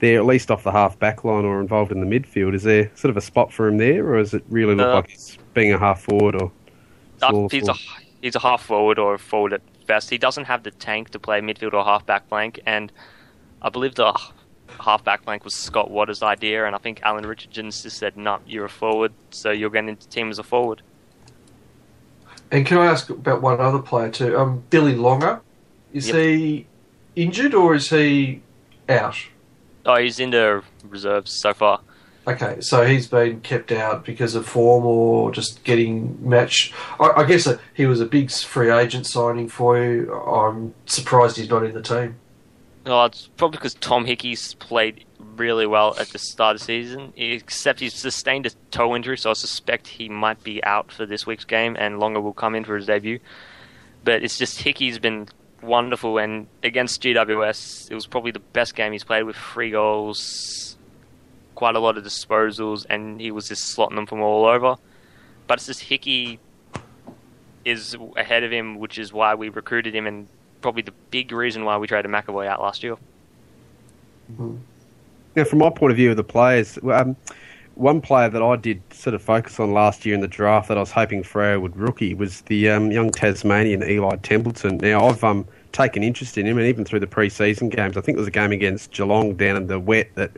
there 0.00 0.18
at 0.18 0.26
least 0.26 0.50
off 0.50 0.64
the 0.64 0.70
half 0.72 0.98
back 0.98 1.24
line 1.24 1.46
or 1.46 1.62
involved 1.62 1.90
in 1.92 2.00
the 2.06 2.20
midfield. 2.20 2.54
Is 2.54 2.64
there 2.64 2.90
sort 2.94 3.08
of 3.10 3.16
a 3.16 3.22
spot 3.22 3.54
for 3.54 3.68
him 3.68 3.78
there, 3.78 4.06
or 4.06 4.18
does 4.18 4.34
it 4.34 4.44
really 4.50 4.74
look 4.74 4.88
Uh, 4.88 4.94
like 4.96 5.08
he's 5.08 5.38
being 5.54 5.72
a 5.72 5.78
half 5.78 6.02
forward 6.02 6.34
or 6.34 6.52
Uh, 7.22 7.28
small 7.30 7.48
he's 7.48 7.62
a 7.62 7.74
forward? 7.74 7.80
he's 8.20 8.36
a 8.36 8.40
half 8.40 8.62
forward 8.62 8.98
or 8.98 9.14
a 9.14 9.18
forward 9.18 9.54
at 9.54 9.62
best. 9.88 10.08
He 10.10 10.18
doesn't 10.18 10.44
have 10.44 10.62
the 10.62 10.70
tank 10.70 11.10
to 11.10 11.18
play 11.18 11.40
midfield 11.40 11.72
or 11.74 11.82
half 11.82 12.06
back 12.06 12.28
flank, 12.28 12.60
and 12.64 12.92
I 13.60 13.70
believe 13.70 13.96
the 13.96 14.16
half 14.78 15.02
back 15.02 15.24
flank 15.24 15.44
was 15.44 15.56
Scott 15.56 15.90
Watters' 15.90 16.22
idea, 16.22 16.64
and 16.66 16.76
I 16.76 16.78
think 16.78 17.00
Alan 17.02 17.26
Richardson 17.26 17.72
just 17.72 17.90
said, 17.90 18.16
"No, 18.16 18.38
you're 18.46 18.66
a 18.66 18.68
forward, 18.70 19.12
so 19.30 19.50
you're 19.50 19.70
getting 19.70 19.88
into 19.88 20.06
the 20.06 20.12
team 20.12 20.30
as 20.30 20.38
a 20.38 20.44
forward." 20.44 20.82
And 22.52 22.64
can 22.64 22.78
I 22.78 22.86
ask 22.86 23.10
about 23.10 23.42
one 23.42 23.60
other 23.60 23.80
player 23.80 24.10
too? 24.10 24.38
Um, 24.38 24.62
Billy 24.70 24.94
Longer, 24.94 25.40
is 25.92 26.06
Yep. 26.08 26.16
he 26.16 26.66
injured 27.16 27.54
or 27.54 27.74
is 27.74 27.90
he 27.90 28.40
out? 28.88 29.16
Oh, 29.84 29.96
he's 29.96 30.20
in 30.20 30.30
the 30.30 30.62
reserves 30.84 31.32
so 31.32 31.52
far. 31.52 31.80
Okay, 32.28 32.60
so 32.60 32.84
he's 32.84 33.06
been 33.06 33.40
kept 33.40 33.72
out 33.72 34.04
because 34.04 34.34
of 34.34 34.44
form 34.44 34.84
or 34.84 35.32
just 35.32 35.64
getting 35.64 36.18
match. 36.28 36.74
I, 37.00 37.22
I 37.22 37.24
guess 37.24 37.46
uh 37.46 37.56
he 37.72 37.86
was 37.86 38.02
a 38.02 38.06
big 38.06 38.30
free 38.30 38.70
agent 38.70 39.06
signing 39.06 39.48
for 39.48 39.82
you. 39.82 40.12
I'm 40.12 40.74
surprised 40.84 41.38
he's 41.38 41.48
not 41.48 41.64
in 41.64 41.72
the 41.72 41.80
team. 41.80 42.16
Oh, 42.84 43.06
it's 43.06 43.28
probably 43.38 43.56
because 43.56 43.74
Tom 43.74 44.04
Hickey's 44.04 44.52
played 44.54 45.06
really 45.36 45.66
well 45.66 45.96
at 45.98 46.08
the 46.08 46.18
start 46.18 46.56
of 46.56 46.60
the 46.60 46.66
season, 46.66 47.14
except 47.16 47.80
he's 47.80 47.94
sustained 47.94 48.44
a 48.44 48.50
toe 48.70 48.94
injury, 48.94 49.16
so 49.16 49.30
I 49.30 49.34
suspect 49.34 49.86
he 49.86 50.10
might 50.10 50.42
be 50.44 50.62
out 50.64 50.92
for 50.92 51.06
this 51.06 51.26
week's 51.26 51.44
game, 51.44 51.76
and 51.78 51.98
Longer 51.98 52.20
will 52.20 52.34
come 52.34 52.54
in 52.54 52.64
for 52.64 52.76
his 52.76 52.86
debut. 52.86 53.20
But 54.04 54.22
it's 54.22 54.36
just 54.36 54.60
Hickey's 54.60 54.98
been 54.98 55.28
wonderful, 55.62 56.18
and 56.18 56.46
against 56.62 57.02
GWS, 57.02 57.90
it 57.90 57.94
was 57.94 58.06
probably 58.06 58.32
the 58.32 58.38
best 58.40 58.74
game 58.74 58.92
he's 58.92 59.04
played 59.04 59.22
with 59.22 59.36
three 59.36 59.70
goals, 59.70 60.67
quite 61.58 61.74
a 61.74 61.80
lot 61.80 61.98
of 61.98 62.04
disposals, 62.04 62.86
and 62.88 63.20
he 63.20 63.32
was 63.32 63.48
just 63.48 63.76
slotting 63.76 63.96
them 63.96 64.06
from 64.06 64.20
all 64.20 64.46
over. 64.46 64.76
But 65.48 65.58
it's 65.58 65.66
just 65.66 65.80
Hickey 65.80 66.38
is 67.64 67.96
ahead 68.16 68.44
of 68.44 68.52
him, 68.52 68.78
which 68.78 68.96
is 68.96 69.12
why 69.12 69.34
we 69.34 69.48
recruited 69.48 69.92
him, 69.92 70.06
and 70.06 70.28
probably 70.60 70.82
the 70.82 70.94
big 71.10 71.32
reason 71.32 71.64
why 71.64 71.76
we 71.76 71.88
traded 71.88 72.12
McEvoy 72.12 72.46
out 72.46 72.62
last 72.62 72.84
year. 72.84 72.96
Now, 75.34 75.42
from 75.42 75.58
my 75.58 75.68
point 75.70 75.90
of 75.90 75.96
view 75.96 76.12
of 76.12 76.16
the 76.16 76.22
players, 76.22 76.78
um, 76.92 77.16
one 77.74 78.00
player 78.00 78.28
that 78.28 78.40
I 78.40 78.54
did 78.54 78.80
sort 78.92 79.14
of 79.14 79.22
focus 79.22 79.58
on 79.58 79.72
last 79.72 80.06
year 80.06 80.14
in 80.14 80.20
the 80.20 80.28
draft 80.28 80.68
that 80.68 80.76
I 80.76 80.80
was 80.80 80.92
hoping 80.92 81.24
Freo 81.24 81.60
would 81.60 81.76
rookie 81.76 82.14
was 82.14 82.42
the 82.42 82.70
um, 82.70 82.92
young 82.92 83.10
Tasmanian 83.10 83.82
Eli 83.82 84.14
Templeton. 84.22 84.76
Now, 84.76 85.08
I've 85.08 85.24
um, 85.24 85.44
taken 85.72 86.04
interest 86.04 86.38
in 86.38 86.46
him, 86.46 86.56
and 86.56 86.68
even 86.68 86.84
through 86.84 87.00
the 87.00 87.08
pre-season 87.08 87.68
games, 87.68 87.96
I 87.96 88.00
think 88.00 88.16
it 88.16 88.20
was 88.20 88.28
a 88.28 88.30
game 88.30 88.52
against 88.52 88.92
Geelong 88.92 89.34
down 89.34 89.56
in 89.56 89.66
the 89.66 89.80
wet 89.80 90.14
that 90.14 90.30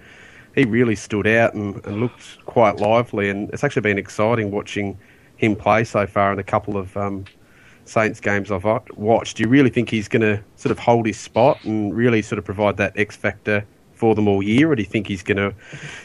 he 0.55 0.65
really 0.65 0.97
stood 0.97 1.27
out 1.27 1.55
and, 1.55 1.85
and 1.87 2.01
looked 2.01 2.45
quite 2.47 2.77
lively. 2.77 3.31
And 3.31 3.51
it's 3.51 3.65
actually 3.65 3.83
been 3.83 3.99
exciting 3.99 4.51
watching 4.51 4.99
him 5.37 5.57
play 5.57 5.85
so 5.85 6.07
far 6.07 6.33
in 6.33 6.39
a 6.39 6.45
couple 6.45 6.77
of 6.77 6.97
um, 6.97 7.25
Saints 7.85 8.21
games 8.21 8.51
I've 8.51 8.65
wa- 8.65 8.81
watched. 8.95 9.37
Do 9.37 9.43
you 9.43 9.49
really 9.49 9.71
think 9.71 9.91
he's 9.91 10.09
going 10.09 10.23
to 10.23 10.43
sort 10.57 10.71
of 10.71 10.79
hold 10.79 11.07
his 11.07 11.19
spot 11.19 11.65
and 11.65 11.95
really 11.95 12.23
sort 12.23 12.39
of 12.39 12.45
provide 12.45 12.77
that 12.77 12.99
X 12.99 13.17
factor 13.17 13.65
for 13.95 14.15
them 14.15 14.27
all 14.27 14.43
year, 14.43 14.71
or 14.71 14.75
do 14.75 14.83
you 14.83 14.89
think 14.89 15.07
he's 15.07 15.23
going 15.23 15.37
to 15.37 15.55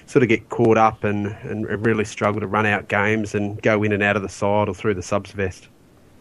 sort 0.06 0.22
of 0.22 0.28
get 0.28 0.50
caught 0.50 0.78
up 0.78 1.06
and, 1.06 1.28
and 1.44 1.86
really 1.86 2.04
struggle 2.04 2.42
to 2.42 2.48
run 2.48 2.66
out 2.66 2.90
games 2.90 3.34
and 3.34 3.62
go 3.62 3.84
in 3.84 3.94
and 3.94 4.04
out 4.04 4.18
of 4.18 4.22
the 4.22 4.28
side 4.28 4.68
or 4.68 4.76
through 4.76 4.94
the 4.94 5.02
subs 5.02 5.32
vest? 5.32 5.70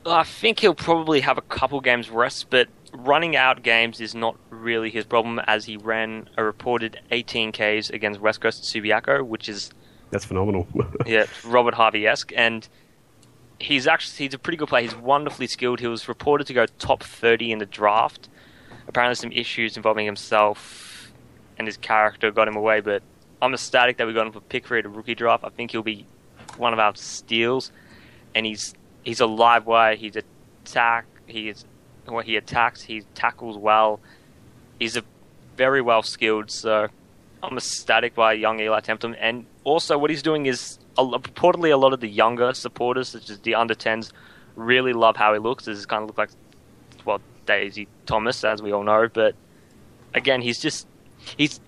I 0.07 0.23
think 0.23 0.61
he'll 0.61 0.75
probably 0.75 1.21
have 1.21 1.37
a 1.37 1.43
couple 1.43 1.81
games 1.81 2.11
rest, 2.11 2.49
but 2.49 2.69
running 2.95 3.37
out 3.37 3.63
games 3.63 4.01
is 4.01 4.15
not 4.15 4.37
really 4.51 4.91
his 4.91 5.05
problem, 5.05 5.41
as 5.47 5.65
he 5.65 5.77
ran 5.77 6.29
a 6.37 6.45
reported 6.45 7.01
18 7.11 7.53
Ks 7.53 7.91
against 7.91 8.21
West 8.21 8.41
Coast 8.41 8.63
Subiaco, 8.65 9.27
which 9.27 9.49
is 9.49 9.71
That's 10.11 10.25
phenomenal. 10.25 10.67
yeah 11.07 11.27
Robert 11.45 11.75
Harvey 11.75 12.07
esque, 12.07 12.33
and 12.37 12.67
he's 13.59 13.87
actually 13.87 14.25
he's 14.27 14.35
a 14.35 14.39
pretty 14.39 14.57
good 14.57 14.69
player. 14.69 14.83
He's 14.83 14.97
wonderfully 14.97 15.47
skilled. 15.47 15.81
He 15.81 15.87
was 15.87 16.09
reported 16.09 16.47
to 16.47 16.55
go 16.55 16.67
top 16.79 17.03
30 17.03 17.53
in 17.53 17.59
the 17.59 17.67
draft. 17.67 18.29
Apparently, 18.87 19.15
some 19.15 19.33
issues 19.33 19.77
involving 19.77 20.07
himself 20.07 21.13
and 21.59 21.67
his 21.67 21.77
character 21.77 22.31
got 22.31 22.49
him 22.49 22.57
away, 22.57 22.81
but 22.81 23.03
I'm 23.41 23.55
ecstatic 23.55 23.97
that 23.99 24.07
we 24.07 24.13
got 24.13 24.27
him 24.27 24.33
for 24.33 24.41
pick 24.41 24.67
three 24.67 24.81
at 24.81 24.87
a 24.87 24.89
rookie 24.89 25.15
draft. 25.15 25.45
I 25.45 25.49
think 25.51 25.71
he'll 25.71 25.83
be 25.83 26.07
one 26.57 26.73
of 26.73 26.79
our 26.79 26.95
steals, 26.95 27.73
and 28.35 28.47
he's 28.47 28.75
he's 29.03 29.21
a 29.21 29.27
live 29.27 29.67
wire. 29.67 29.97
He's 29.97 30.17
attack. 30.17 31.07
He 31.27 31.49
is 31.49 31.65
well, 32.07 32.23
he 32.23 32.37
attacks. 32.37 32.83
He 32.83 33.03
tackles 33.15 33.57
well. 33.57 34.01
He's 34.79 34.97
a 34.97 35.03
very 35.57 35.81
well 35.81 36.03
skilled. 36.03 36.51
So 36.51 36.89
I'm 37.43 37.57
ecstatic 37.57 38.15
by 38.15 38.33
young 38.35 38.61
Eli 38.61 38.81
Templeton, 38.81 39.19
and 39.21 39.47
also 39.65 39.99
what 39.99 40.11
he's 40.11 40.23
doing 40.23 40.47
is 40.47 40.79
a, 40.99 41.05
purportedly 41.05 41.73
a 41.73 41.77
lot 41.77 41.93
of 41.93 42.01
the 42.01 42.09
younger 42.09 42.53
supporters, 42.55 43.09
such 43.09 43.31
as 43.31 43.41
the 43.41 43.55
under 43.55 43.75
10s, 43.75 44.13
really 44.57 44.93
love 44.93 45.17
how 45.17 45.33
he 45.33 45.39
looks. 45.39 45.65
This 45.65 45.85
kind 45.87 46.03
of 46.03 46.09
look 46.09 46.19
like 46.19 46.31
well 47.05 47.21
Daisy 47.47 47.89
Thomas, 48.07 48.45
as 48.45 48.63
we 48.63 48.73
all 48.73 48.83
know, 48.85 49.09
but 49.13 49.35
again, 50.15 50.41
he's 50.41 50.61
just 50.61 50.87
he's 51.37 51.61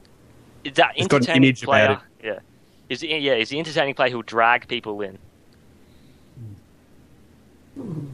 is 0.64 0.72
that 0.74 0.92
He's 0.94 1.06
got 1.06 1.16
an 1.16 1.22
entertaining 1.22 1.44
image 1.44 1.62
player. 1.62 1.84
about 1.84 2.02
Yeah, 2.22 2.38
is 2.88 3.00
he, 3.00 3.16
yeah, 3.18 3.36
he's 3.36 3.50
the 3.50 3.58
entertaining 3.58 3.94
player 3.94 4.10
who'll 4.10 4.22
drag 4.22 4.68
people 4.68 5.00
in. 5.02 5.18
Hmm. 7.74 8.06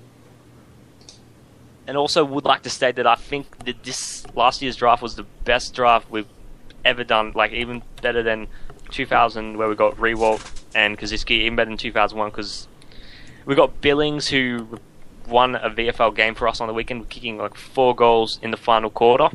And 1.86 1.96
also 1.96 2.24
would 2.24 2.44
like 2.44 2.62
to 2.62 2.70
state 2.70 2.96
that 2.96 3.06
I 3.06 3.16
think 3.16 3.64
that 3.64 3.82
this 3.82 4.24
last 4.34 4.62
year's 4.62 4.76
draft 4.76 5.02
was 5.02 5.16
the 5.16 5.24
best 5.44 5.74
draft 5.74 6.10
we've 6.10 6.28
ever 6.84 7.02
done. 7.04 7.32
Like 7.34 7.52
even 7.52 7.82
better 8.00 8.22
than 8.22 8.46
2000, 8.90 9.56
where 9.58 9.68
we 9.68 9.74
got 9.74 9.96
Riewoldt 9.96 10.62
and 10.74 10.98
Koschitzke, 10.98 11.30
even 11.30 11.56
better 11.56 11.70
than 11.70 11.76
2001 11.78 12.30
because 12.30 12.68
we 13.44 13.54
got 13.54 13.80
Billings 13.80 14.28
who 14.28 14.78
won 15.26 15.54
a 15.56 15.70
VFL 15.70 16.14
game 16.14 16.34
for 16.34 16.46
us 16.48 16.60
on 16.60 16.68
the 16.68 16.74
weekend, 16.74 17.08
kicking 17.08 17.38
like 17.38 17.56
four 17.56 17.94
goals 17.94 18.38
in 18.42 18.50
the 18.50 18.56
final 18.56 18.90
quarter, 18.90 19.28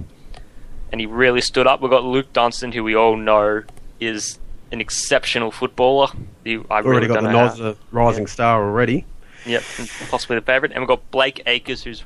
and 0.92 1.02
he 1.02 1.08
really 1.08 1.42
stood 1.42 1.68
up. 1.68 1.82
We 1.82 1.90
got 1.90 2.04
Luke 2.04 2.32
Dunstan, 2.34 2.72
who 2.72 2.84
we 2.84 2.96
all 2.96 3.18
know 3.18 3.64
is 4.00 4.40
an 4.72 4.80
exceptional 4.82 5.52
footballer. 5.52 6.08
He, 6.44 6.56
I 6.70 6.82
Already 6.82 6.90
really 6.90 7.08
got 7.08 7.16
the 7.24 7.32
know 7.32 7.38
how- 7.40 7.46
Nos 7.48 7.60
a 7.60 7.78
rising 7.92 8.28
star 8.28 8.64
already. 8.64 9.06
Yep, 9.46 9.64
possibly 10.10 10.36
the 10.38 10.42
favourite. 10.42 10.72
And 10.74 10.82
we've 10.82 10.88
got 10.90 11.10
Blake 11.10 11.42
Acres, 11.46 11.84
who's 11.84 12.04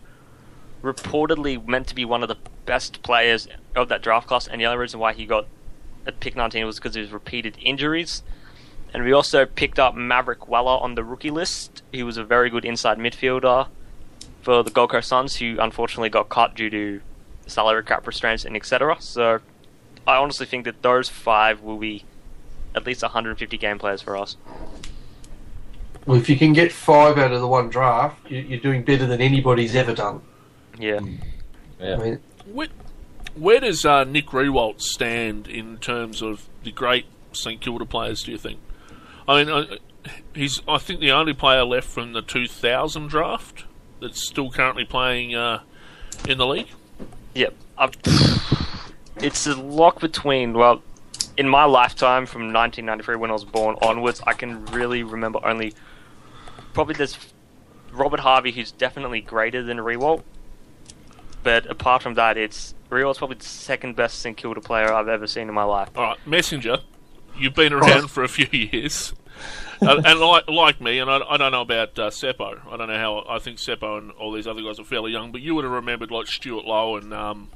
reportedly 0.81 1.65
meant 1.67 1.87
to 1.87 1.95
be 1.95 2.05
one 2.05 2.23
of 2.23 2.29
the 2.29 2.37
best 2.65 3.01
players 3.03 3.47
of 3.75 3.89
that 3.89 4.01
draft 4.01 4.27
class. 4.27 4.47
And 4.47 4.59
the 4.59 4.65
only 4.65 4.77
reason 4.77 4.99
why 4.99 5.13
he 5.13 5.25
got 5.25 5.47
at 6.05 6.19
pick 6.19 6.35
19 6.35 6.65
was 6.65 6.77
because 6.77 6.95
of 6.95 7.01
his 7.01 7.11
repeated 7.11 7.57
injuries. 7.61 8.23
And 8.93 9.03
we 9.03 9.13
also 9.13 9.45
picked 9.45 9.79
up 9.79 9.95
Maverick 9.95 10.47
Weller 10.47 10.77
on 10.81 10.95
the 10.95 11.03
rookie 11.03 11.29
list. 11.31 11.81
He 11.91 12.03
was 12.03 12.17
a 12.17 12.23
very 12.23 12.49
good 12.49 12.65
inside 12.65 12.97
midfielder 12.97 13.67
for 14.41 14.63
the 14.63 14.71
Gold 14.71 14.89
Coast 14.89 15.07
Suns, 15.07 15.37
who 15.37 15.57
unfortunately 15.59 16.09
got 16.09 16.29
cut 16.29 16.55
due 16.55 16.69
to 16.69 17.01
salary 17.45 17.83
cap 17.83 18.05
restraints 18.05 18.43
and 18.43 18.55
etc. 18.55 18.97
So 18.99 19.39
I 20.07 20.17
honestly 20.17 20.45
think 20.45 20.65
that 20.65 20.81
those 20.81 21.09
five 21.09 21.61
will 21.61 21.77
be 21.77 22.03
at 22.75 22.85
least 22.85 23.01
150 23.01 23.57
game 23.57 23.77
players 23.79 24.01
for 24.01 24.17
us. 24.17 24.35
Well, 26.05 26.17
if 26.17 26.27
you 26.29 26.37
can 26.37 26.51
get 26.53 26.71
five 26.71 27.17
out 27.17 27.31
of 27.31 27.39
the 27.41 27.47
one 27.47 27.69
draft, 27.69 28.29
you- 28.29 28.39
you're 28.39 28.59
doing 28.59 28.83
better 28.83 29.05
than 29.05 29.21
anybody's 29.21 29.75
ever 29.75 29.93
done. 29.93 30.21
Yeah. 30.77 30.99
I 31.81 31.95
mean, 31.95 32.19
Where, 32.45 32.67
where 33.35 33.59
does 33.59 33.85
uh, 33.85 34.03
Nick 34.03 34.27
Riewoldt 34.27 34.81
stand 34.81 35.47
in 35.47 35.77
terms 35.77 36.21
of 36.21 36.47
the 36.63 36.71
great 36.71 37.05
St 37.33 37.59
Kilda 37.59 37.85
players? 37.85 38.23
Do 38.23 38.31
you 38.31 38.37
think? 38.37 38.59
I 39.27 39.43
mean, 39.43 39.53
uh, 39.53 39.77
he's 40.33 40.61
I 40.67 40.77
think 40.77 40.99
the 40.99 41.11
only 41.11 41.33
player 41.33 41.63
left 41.63 41.87
from 41.87 42.13
the 42.13 42.21
2000 42.21 43.07
draft 43.07 43.65
that's 43.99 44.25
still 44.25 44.49
currently 44.51 44.85
playing 44.85 45.35
uh, 45.35 45.61
in 46.27 46.37
the 46.37 46.47
league. 46.47 46.69
Yep. 47.33 47.53
I've, 47.77 47.91
it's 49.17 49.47
a 49.47 49.55
lock 49.55 49.99
between, 50.01 50.53
well, 50.53 50.81
in 51.37 51.47
my 51.47 51.65
lifetime 51.65 52.25
from 52.25 52.53
1993 52.53 53.15
when 53.15 53.29
I 53.29 53.33
was 53.33 53.45
born 53.45 53.77
onwards, 53.81 54.21
I 54.25 54.33
can 54.33 54.65
really 54.67 55.03
remember 55.03 55.39
only. 55.43 55.73
Probably 56.73 56.95
there's 56.95 57.17
Robert 57.91 58.21
Harvey, 58.21 58.51
who's 58.51 58.71
definitely 58.71 59.21
greater 59.21 59.63
than 59.63 59.77
Riewoldt. 59.77 60.23
But 61.43 61.65
apart 61.69 62.03
from 62.03 62.13
that, 62.15 62.37
it's 62.37 62.73
Riewoldt's 62.89 63.17
probably 63.17 63.37
the 63.37 63.45
second 63.45 63.95
best 63.95 64.19
St 64.19 64.35
Kilda 64.37 64.61
player 64.61 64.93
I've 64.93 65.07
ever 65.07 65.25
seen 65.27 65.47
in 65.47 65.53
my 65.53 65.63
life. 65.63 65.89
All 65.95 66.03
right, 66.03 66.17
Messenger, 66.27 66.79
you've 67.37 67.55
been 67.55 67.73
around 67.73 68.09
for 68.11 68.23
a 68.23 68.27
few 68.27 68.47
years, 68.51 69.13
uh, 69.81 70.01
and 70.05 70.19
like, 70.19 70.47
like 70.47 70.79
me, 70.81 70.99
and 70.99 71.09
I, 71.09 71.19
I 71.27 71.37
don't 71.37 71.51
know 71.51 71.61
about 71.61 71.97
uh, 71.97 72.09
Seppo. 72.09 72.59
I 72.71 72.77
don't 72.77 72.87
know 72.89 72.97
how. 72.97 73.25
I 73.27 73.39
think 73.39 73.57
Seppo 73.57 73.97
and 73.97 74.11
all 74.11 74.31
these 74.31 74.45
other 74.45 74.61
guys 74.61 74.79
are 74.79 74.83
fairly 74.83 75.11
young, 75.11 75.31
but 75.31 75.41
you 75.41 75.55
would 75.55 75.63
have 75.63 75.73
remembered 75.73 76.11
like 76.11 76.27
Stewart 76.27 76.65
Loewe 76.65 76.97
and 76.97 77.13
um, 77.13 77.49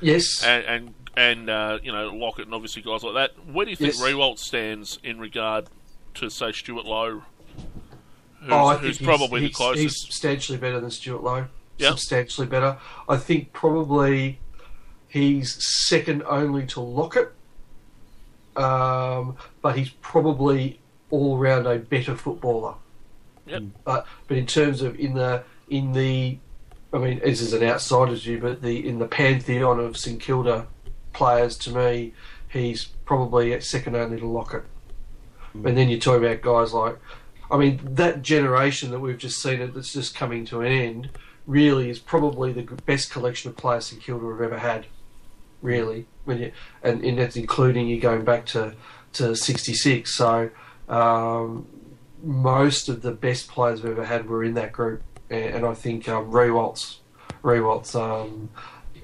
yes. 0.00 0.42
and 0.44 0.64
and, 0.64 0.94
and 1.16 1.50
uh, 1.50 1.78
you 1.82 1.92
know 1.92 2.08
Lockett 2.08 2.46
and 2.46 2.54
obviously 2.54 2.82
guys 2.82 3.02
like 3.04 3.14
that. 3.14 3.46
Where 3.52 3.64
do 3.66 3.70
you 3.70 3.76
think 3.76 3.94
Yes. 3.94 4.02
Riewoldt 4.02 4.38
stands 4.40 4.98
in 5.04 5.20
regard 5.20 5.66
to 6.14 6.28
say 6.28 6.50
Stewart 6.52 6.86
Loewe, 6.86 7.22
who's, 8.40 8.50
oh, 8.50 8.66
I 8.66 8.76
who's 8.78 8.98
he's- 8.98 9.06
probably 9.06 9.42
he's, 9.42 9.50
the 9.50 9.54
closest? 9.54 9.82
He's 9.82 10.00
substantially 10.02 10.58
better 10.58 10.80
than 10.80 10.90
Stewart 10.90 11.22
Loewe. 11.22 11.46
Yep. 11.78 11.90
Substantially 11.92 12.46
better. 12.46 12.78
I 13.08 13.16
think 13.16 13.52
probably 13.52 14.38
he's 15.08 15.56
second 15.86 16.22
only 16.26 16.66
to 16.66 16.80
Lockett, 16.80 17.32
um, 18.56 19.36
but 19.60 19.76
he's 19.76 19.90
probably 20.00 20.80
all 21.10 21.38
round 21.38 21.66
a 21.66 21.78
better 21.78 22.16
footballer. 22.16 22.74
Yep. 23.46 23.62
But 23.84 24.06
but 24.28 24.36
in 24.36 24.46
terms 24.46 24.82
of 24.82 24.98
in 24.98 25.14
the 25.14 25.44
in 25.68 25.92
the, 25.92 26.38
I 26.92 26.98
mean, 26.98 27.20
this 27.24 27.40
is 27.40 27.52
an 27.52 27.62
outsider's 27.62 28.24
view, 28.24 28.38
but 28.38 28.62
the 28.62 28.86
in 28.86 28.98
the 28.98 29.08
pantheon 29.08 29.80
of 29.80 29.96
St 29.96 30.20
Kilda 30.20 30.66
players, 31.12 31.56
to 31.58 31.70
me, 31.70 32.12
he's 32.48 32.84
probably 32.84 33.58
second 33.60 33.96
only 33.96 34.20
to 34.20 34.26
Lockett. 34.26 34.64
Mm. 35.56 35.68
And 35.68 35.78
then 35.78 35.88
you 35.88 35.98
talk 35.98 36.18
about 36.18 36.42
guys 36.42 36.72
like, 36.72 36.98
I 37.50 37.56
mean, 37.56 37.80
that 37.82 38.22
generation 38.22 38.90
that 38.90 39.00
we've 39.00 39.18
just 39.18 39.42
seen 39.42 39.60
it 39.60 39.74
that's 39.74 39.92
just 39.92 40.14
coming 40.14 40.44
to 40.46 40.60
an 40.60 40.72
end 40.72 41.10
really 41.46 41.90
is 41.90 41.98
probably 41.98 42.52
the 42.52 42.62
best 42.86 43.10
collection 43.10 43.50
of 43.50 43.56
players 43.56 43.86
St 43.86 44.02
Kilda 44.02 44.26
have 44.28 44.40
ever 44.40 44.58
had. 44.58 44.86
Really, 45.60 46.06
when 46.24 46.38
you, 46.38 46.52
and, 46.82 47.04
and 47.04 47.18
that's 47.18 47.36
including 47.36 47.86
you 47.86 48.00
going 48.00 48.24
back 48.24 48.46
to 48.46 48.74
to 49.14 49.36
'66. 49.36 50.12
So 50.12 50.50
um, 50.88 51.66
most 52.22 52.88
of 52.88 53.02
the 53.02 53.12
best 53.12 53.48
players 53.48 53.82
we've 53.82 53.92
ever 53.92 54.04
had 54.04 54.28
were 54.28 54.42
in 54.42 54.54
that 54.54 54.72
group, 54.72 55.02
and, 55.30 55.44
and 55.56 55.66
I 55.66 55.74
think 55.74 56.08
um, 56.08 56.32
Riewoldt's 56.32 56.98
Riewoldt's, 57.44 57.94
um, 57.94 58.50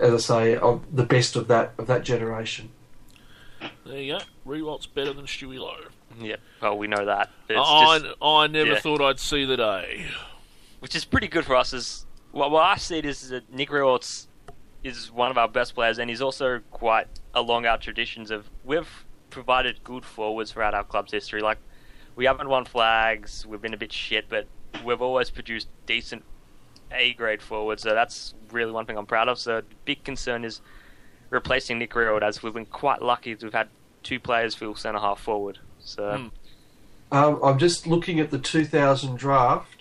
as 0.00 0.12
I 0.12 0.16
say, 0.16 0.56
of 0.56 0.82
the 0.94 1.04
best 1.04 1.36
of 1.36 1.46
that 1.46 1.74
of 1.78 1.86
that 1.86 2.02
generation. 2.02 2.70
There 3.86 4.00
you 4.00 4.18
go. 4.18 4.24
Riewoldt's 4.44 4.86
better 4.86 5.12
than 5.12 5.26
Stewie 5.26 5.58
Loewe. 5.60 5.88
Yep. 6.20 6.40
Well, 6.60 6.78
we 6.78 6.88
know 6.88 7.04
that. 7.04 7.30
It's 7.48 7.58
I, 7.62 7.98
just- 8.00 8.14
I 8.20 8.46
never 8.48 8.72
yeah. 8.72 8.80
thought 8.80 9.00
I'd 9.00 9.20
see 9.20 9.44
the 9.44 9.56
day. 9.56 10.06
which 10.80 10.94
is 10.96 11.04
pretty 11.04 11.28
good 11.28 11.44
for 11.44 11.54
us. 11.54 11.72
Is 11.72 12.04
what 12.32 12.62
I 12.62 12.76
see 12.76 12.98
is 12.98 13.28
that 13.30 13.52
Nick 13.52 13.70
Rewaltz 13.70 14.26
is 14.84 15.10
one 15.10 15.30
of 15.30 15.38
our 15.38 15.48
best 15.48 15.74
players, 15.74 15.98
and 15.98 16.08
he's 16.08 16.22
also 16.22 16.60
quite 16.70 17.06
along 17.34 17.66
our 17.66 17.78
traditions 17.78 18.30
of 18.30 18.48
we've 18.64 19.04
provided 19.30 19.82
good 19.84 20.04
forwards 20.04 20.52
throughout 20.52 20.74
our 20.74 20.84
club's 20.84 21.12
history. 21.12 21.40
Like 21.40 21.58
we 22.16 22.24
haven't 22.26 22.48
won 22.48 22.64
flags, 22.64 23.46
we've 23.46 23.60
been 23.60 23.74
a 23.74 23.78
bit 23.78 23.92
shit, 23.92 24.28
but 24.28 24.46
we've 24.84 25.02
always 25.02 25.30
produced 25.30 25.68
decent 25.86 26.24
A 26.92 27.14
grade 27.14 27.42
forwards. 27.42 27.82
So 27.82 27.94
that's 27.94 28.34
really 28.50 28.72
one 28.72 28.86
thing 28.86 28.96
I'm 28.96 29.06
proud 29.06 29.28
of. 29.28 29.38
So 29.38 29.60
the 29.60 29.66
big 29.84 30.04
concern 30.04 30.44
is 30.44 30.60
replacing 31.30 31.78
Nick 31.78 31.92
Riewoldt, 31.92 32.22
as 32.22 32.42
we've 32.42 32.54
been 32.54 32.66
quite 32.66 33.02
lucky. 33.02 33.34
We've 33.34 33.52
had 33.52 33.68
two 34.02 34.20
players 34.20 34.54
fill 34.54 34.74
centre 34.74 35.00
half 35.00 35.20
forward. 35.20 35.58
So. 35.78 36.16
Hmm. 36.16 36.28
Um, 37.10 37.40
I'm 37.42 37.58
just 37.58 37.86
looking 37.86 38.20
at 38.20 38.30
the 38.30 38.38
2000 38.38 39.16
draft 39.16 39.77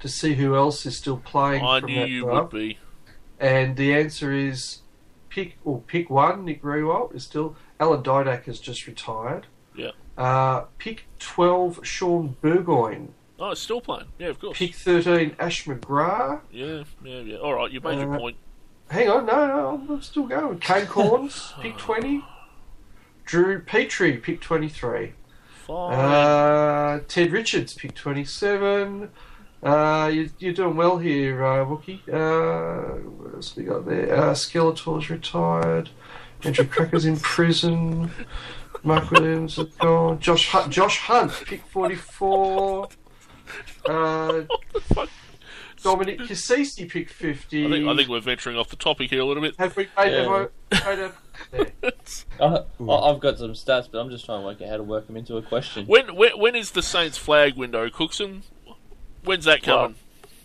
to 0.00 0.08
see 0.08 0.34
who 0.34 0.54
else 0.54 0.86
is 0.86 0.96
still 0.96 1.16
playing 1.18 1.64
I 1.64 1.80
from 1.80 1.90
knew 1.90 2.00
that 2.00 2.08
you 2.08 2.24
draft, 2.24 2.52
would 2.52 2.58
be. 2.60 2.78
and 3.40 3.76
the 3.76 3.94
answer 3.94 4.32
is 4.32 4.80
pick 5.28 5.58
or 5.64 5.80
pick 5.80 6.08
one. 6.10 6.44
Nick 6.44 6.62
Riewoldt 6.62 7.14
is 7.14 7.24
still. 7.24 7.56
Alan 7.80 8.02
Didak 8.02 8.44
has 8.44 8.58
just 8.60 8.86
retired. 8.86 9.46
Yeah. 9.76 9.90
Uh, 10.16 10.64
pick 10.78 11.04
12, 11.20 11.86
Shaun 11.86 12.36
Burgoyne. 12.40 13.14
Oh, 13.38 13.50
it's 13.50 13.60
still 13.60 13.80
playing. 13.80 14.06
Yeah, 14.18 14.28
of 14.28 14.40
course. 14.40 14.58
Pick 14.58 14.74
13, 14.74 15.36
Ash 15.38 15.64
McGrath. 15.64 16.40
Yeah, 16.50 16.82
yeah, 17.04 17.20
yeah. 17.20 17.36
All 17.36 17.54
right, 17.54 17.70
you 17.70 17.80
made 17.80 18.00
your 18.00 18.12
Uh, 18.14 18.18
point. 18.18 18.36
Hang 18.90 19.08
on, 19.10 19.26
no, 19.26 19.46
no, 19.46 19.68
I'm- 19.70 19.86
I'm 19.90 20.02
still 20.02 20.26
going. 20.26 20.58
Kane 20.58 20.86
Cornes, 20.94 21.52
pick 21.60 21.76
20. 21.76 22.24
Drew 23.24 23.60
Petrie, 23.60 24.16
pick 24.16 24.40
23. 24.40 25.12
Fine. 25.66 25.94
Uh, 25.94 27.00
Ted 27.06 27.30
Richards, 27.30 27.74
pick 27.74 27.94
27. 27.94 29.10
Uh, 29.62 30.10
you, 30.12 30.30
you're 30.38 30.52
doing 30.52 30.76
well 30.76 30.98
here, 30.98 31.44
uh, 31.44 31.64
Wookie. 31.64 32.00
Uh, 32.08 32.94
what 33.10 33.34
else 33.34 33.56
we 33.56 33.64
got 33.64 33.86
there? 33.86 34.14
Uh, 34.14 34.30
Skeletor's 34.32 35.10
retired. 35.10 35.90
Andrew 36.44 36.64
Cracker's 36.66 37.04
in 37.04 37.18
prison. 37.18 38.10
Mark 38.84 39.10
Williams 39.10 39.58
is 39.58 39.74
gone. 39.76 40.20
Josh 40.20 40.48
Hunt, 40.50 40.72
Josh 40.72 40.98
Hunt, 40.98 41.32
pick 41.46 41.64
44. 41.66 42.88
Uh. 43.88 44.42
Dominic 45.82 46.18
Cassisi, 46.20 46.88
pick 46.90 47.08
50. 47.08 47.66
I 47.66 47.70
think 47.70 47.88
I 47.88 47.96
think 47.96 48.08
we're 48.08 48.20
venturing 48.20 48.56
off 48.56 48.68
the 48.68 48.76
topic 48.76 49.10
here 49.10 49.20
a 49.20 49.24
little 49.24 49.42
bit. 49.42 49.54
Have 49.58 49.76
we 49.76 49.88
made, 49.96 50.10
Yeah. 50.12 50.48
have 50.72 50.84
I 50.84 50.96
made 50.96 50.98
a, 50.98 51.12
there. 51.52 51.92
I, 52.40 52.44
I- 52.84 53.10
I've 53.10 53.20
got 53.20 53.38
some 53.38 53.52
stats, 53.52 53.88
but 53.90 53.98
I'm 53.98 54.10
just 54.10 54.24
trying 54.24 54.40
to 54.40 54.44
work 54.46 54.60
out 54.60 54.68
how 54.68 54.76
to 54.76 54.82
work 54.82 55.06
them 55.06 55.16
into 55.16 55.36
a 55.36 55.42
question. 55.42 55.86
When 55.86 56.14
when, 56.16 56.38
when 56.38 56.56
is 56.56 56.72
the 56.72 56.82
Saints 56.82 57.16
flag 57.16 57.56
window, 57.56 57.88
Cookson? 57.90 58.42
When's 59.24 59.44
that 59.46 59.62
coming? 59.62 59.96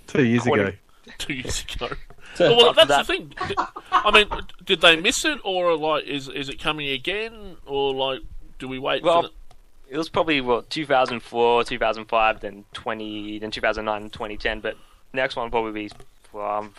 Two 0.08 0.24
years 0.24 0.44
Twenty- 0.44 0.64
ago. 0.64 0.74
Two 1.18 1.34
years 1.34 1.66
ago. 1.76 1.90
So- 2.36 2.56
well, 2.58 2.74
that's 2.74 2.88
that- 2.88 3.06
the 3.06 3.14
thing. 3.14 3.32
Did- 3.48 3.58
I 3.92 4.10
mean, 4.10 4.28
did 4.66 4.82
they 4.82 4.96
miss 4.96 5.24
it, 5.24 5.40
or 5.44 5.78
like, 5.78 6.06
is 6.06 6.28
is 6.28 6.50
it 6.50 6.60
coming 6.60 6.90
again, 6.90 7.58
or 7.68 7.94
like, 7.94 8.22
do 8.58 8.68
we 8.68 8.80
wait? 8.80 9.04
Well, 9.04 9.22
for 9.22 9.28
the... 9.28 9.94
it 9.94 9.98
was 10.00 10.10
probably 10.10 10.42
what 10.42 10.68
2004, 10.72 11.64
2005, 11.66 12.40
then 12.40 12.66
20, 12.74 13.38
then 13.38 13.52
2009, 13.52 14.10
2010. 14.10 14.62
But 14.62 14.78
next 15.14 15.36
one 15.36 15.46
will 15.46 15.52
probably 15.52 15.88
be, 15.88 15.92
well, 16.32 16.44
I'm 16.64 16.74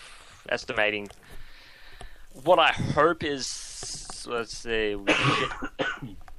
estimating. 0.49 1.09
What 2.43 2.59
I 2.59 2.73
hope 2.73 3.23
is, 3.23 4.27
let's 4.29 4.59
see, 4.59 4.97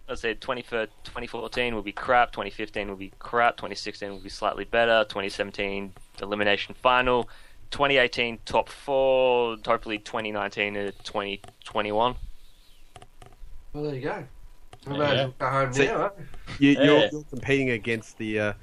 let's 0.08 0.22
say 0.22 0.34
20, 0.34 0.62
2014 0.64 1.74
will 1.76 1.82
be 1.82 1.92
crap, 1.92 2.32
2015 2.32 2.90
will 2.90 2.96
be 2.96 3.12
crap, 3.20 3.58
2016 3.58 4.10
will 4.12 4.20
be 4.20 4.30
slightly 4.30 4.64
better, 4.66 5.04
2017 5.10 5.94
elimination 6.22 6.76
final, 6.82 7.28
2018 7.72 8.40
top 8.46 8.70
four, 8.70 9.58
hopefully 9.66 9.98
2019 9.98 10.74
to 10.76 10.92
2021. 10.92 12.16
Well, 13.74 13.84
there 13.84 13.96
you 13.96 14.02
go. 14.02 14.24
We 14.88 14.94
Yeah. 14.94 15.00
may 15.00 15.06
as 15.06 15.18
well 15.18 15.34
go 15.40 15.50
home 15.50 15.74
See- 15.74 15.86
now, 15.88 16.06
eh? 16.06 16.10
You, 16.60 16.70
you're, 16.72 16.84
Yeah. 16.84 17.10
you're 17.12 17.24
competing 17.24 17.72
against 17.72 18.18
the 18.20 18.40
uh, 18.40 18.54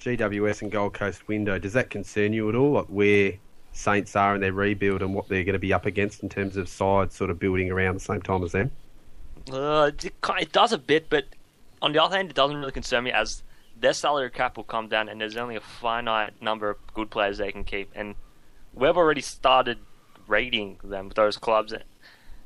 GWS 0.00 0.62
and 0.62 0.72
Gold 0.72 0.94
Coast 0.94 1.26
window. 1.28 1.58
Does 1.58 1.72
that 1.74 1.90
concern 1.90 2.32
you 2.32 2.48
at 2.48 2.54
all? 2.56 2.72
Like 2.72 2.86
where 2.86 3.34
Saints 3.72 4.16
are 4.16 4.34
in 4.34 4.40
their 4.40 4.52
rebuild 4.52 5.02
and 5.02 5.14
what 5.14 5.28
they're 5.28 5.44
going 5.44 5.52
to 5.52 5.58
be 5.60 5.72
up 5.72 5.86
against 5.86 6.22
in 6.24 6.28
terms 6.28 6.56
of 6.56 6.68
sides 6.68 7.14
sort 7.14 7.30
of 7.30 7.38
building 7.38 7.70
around 7.70 7.94
the 7.94 8.00
same 8.00 8.20
time 8.20 8.42
as 8.42 8.50
them? 8.52 8.72
Uh, 9.52 9.90
it, 10.02 10.52
does 10.52 10.72
a 10.72 10.78
bit, 10.78 11.08
but 11.08 11.24
on 11.80 11.92
the 11.92 12.02
other 12.02 12.16
hand, 12.16 12.30
it 12.30 12.36
doesn't 12.36 12.56
really 12.56 12.72
concern 12.72 13.04
me 13.04 13.12
as 13.12 13.42
their 13.80 13.92
salary 13.92 14.30
cap 14.30 14.56
will 14.56 14.64
come 14.64 14.88
down, 14.88 15.08
and 15.08 15.20
there's 15.20 15.36
only 15.36 15.56
a 15.56 15.60
finite 15.60 16.40
number 16.42 16.70
of 16.70 16.76
good 16.94 17.10
players 17.10 17.38
they 17.38 17.52
can 17.52 17.64
keep, 17.64 17.90
and 17.94 18.14
we've 18.74 18.96
already 18.96 19.20
started 19.20 19.78
rating 20.26 20.78
them 20.82 21.10
those 21.14 21.36
clubs. 21.36 21.72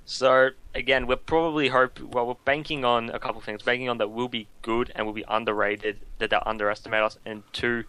So 0.04 0.50
again, 0.74 1.06
we're 1.06 1.16
probably 1.16 1.68
hope 1.68 2.00
well, 2.00 2.26
we're 2.26 2.34
banking 2.44 2.84
on 2.84 3.10
a 3.10 3.18
couple 3.18 3.38
of 3.38 3.44
things, 3.44 3.62
banking 3.62 3.88
on 3.88 3.98
that 3.98 4.10
we'll 4.10 4.28
be 4.28 4.48
good 4.62 4.92
and 4.94 5.06
we'll 5.06 5.14
be 5.14 5.24
underrated, 5.28 5.98
that 6.18 6.30
they'll 6.30 6.42
underestimate 6.44 7.02
us, 7.02 7.18
and 7.24 7.42
two, 7.52 7.84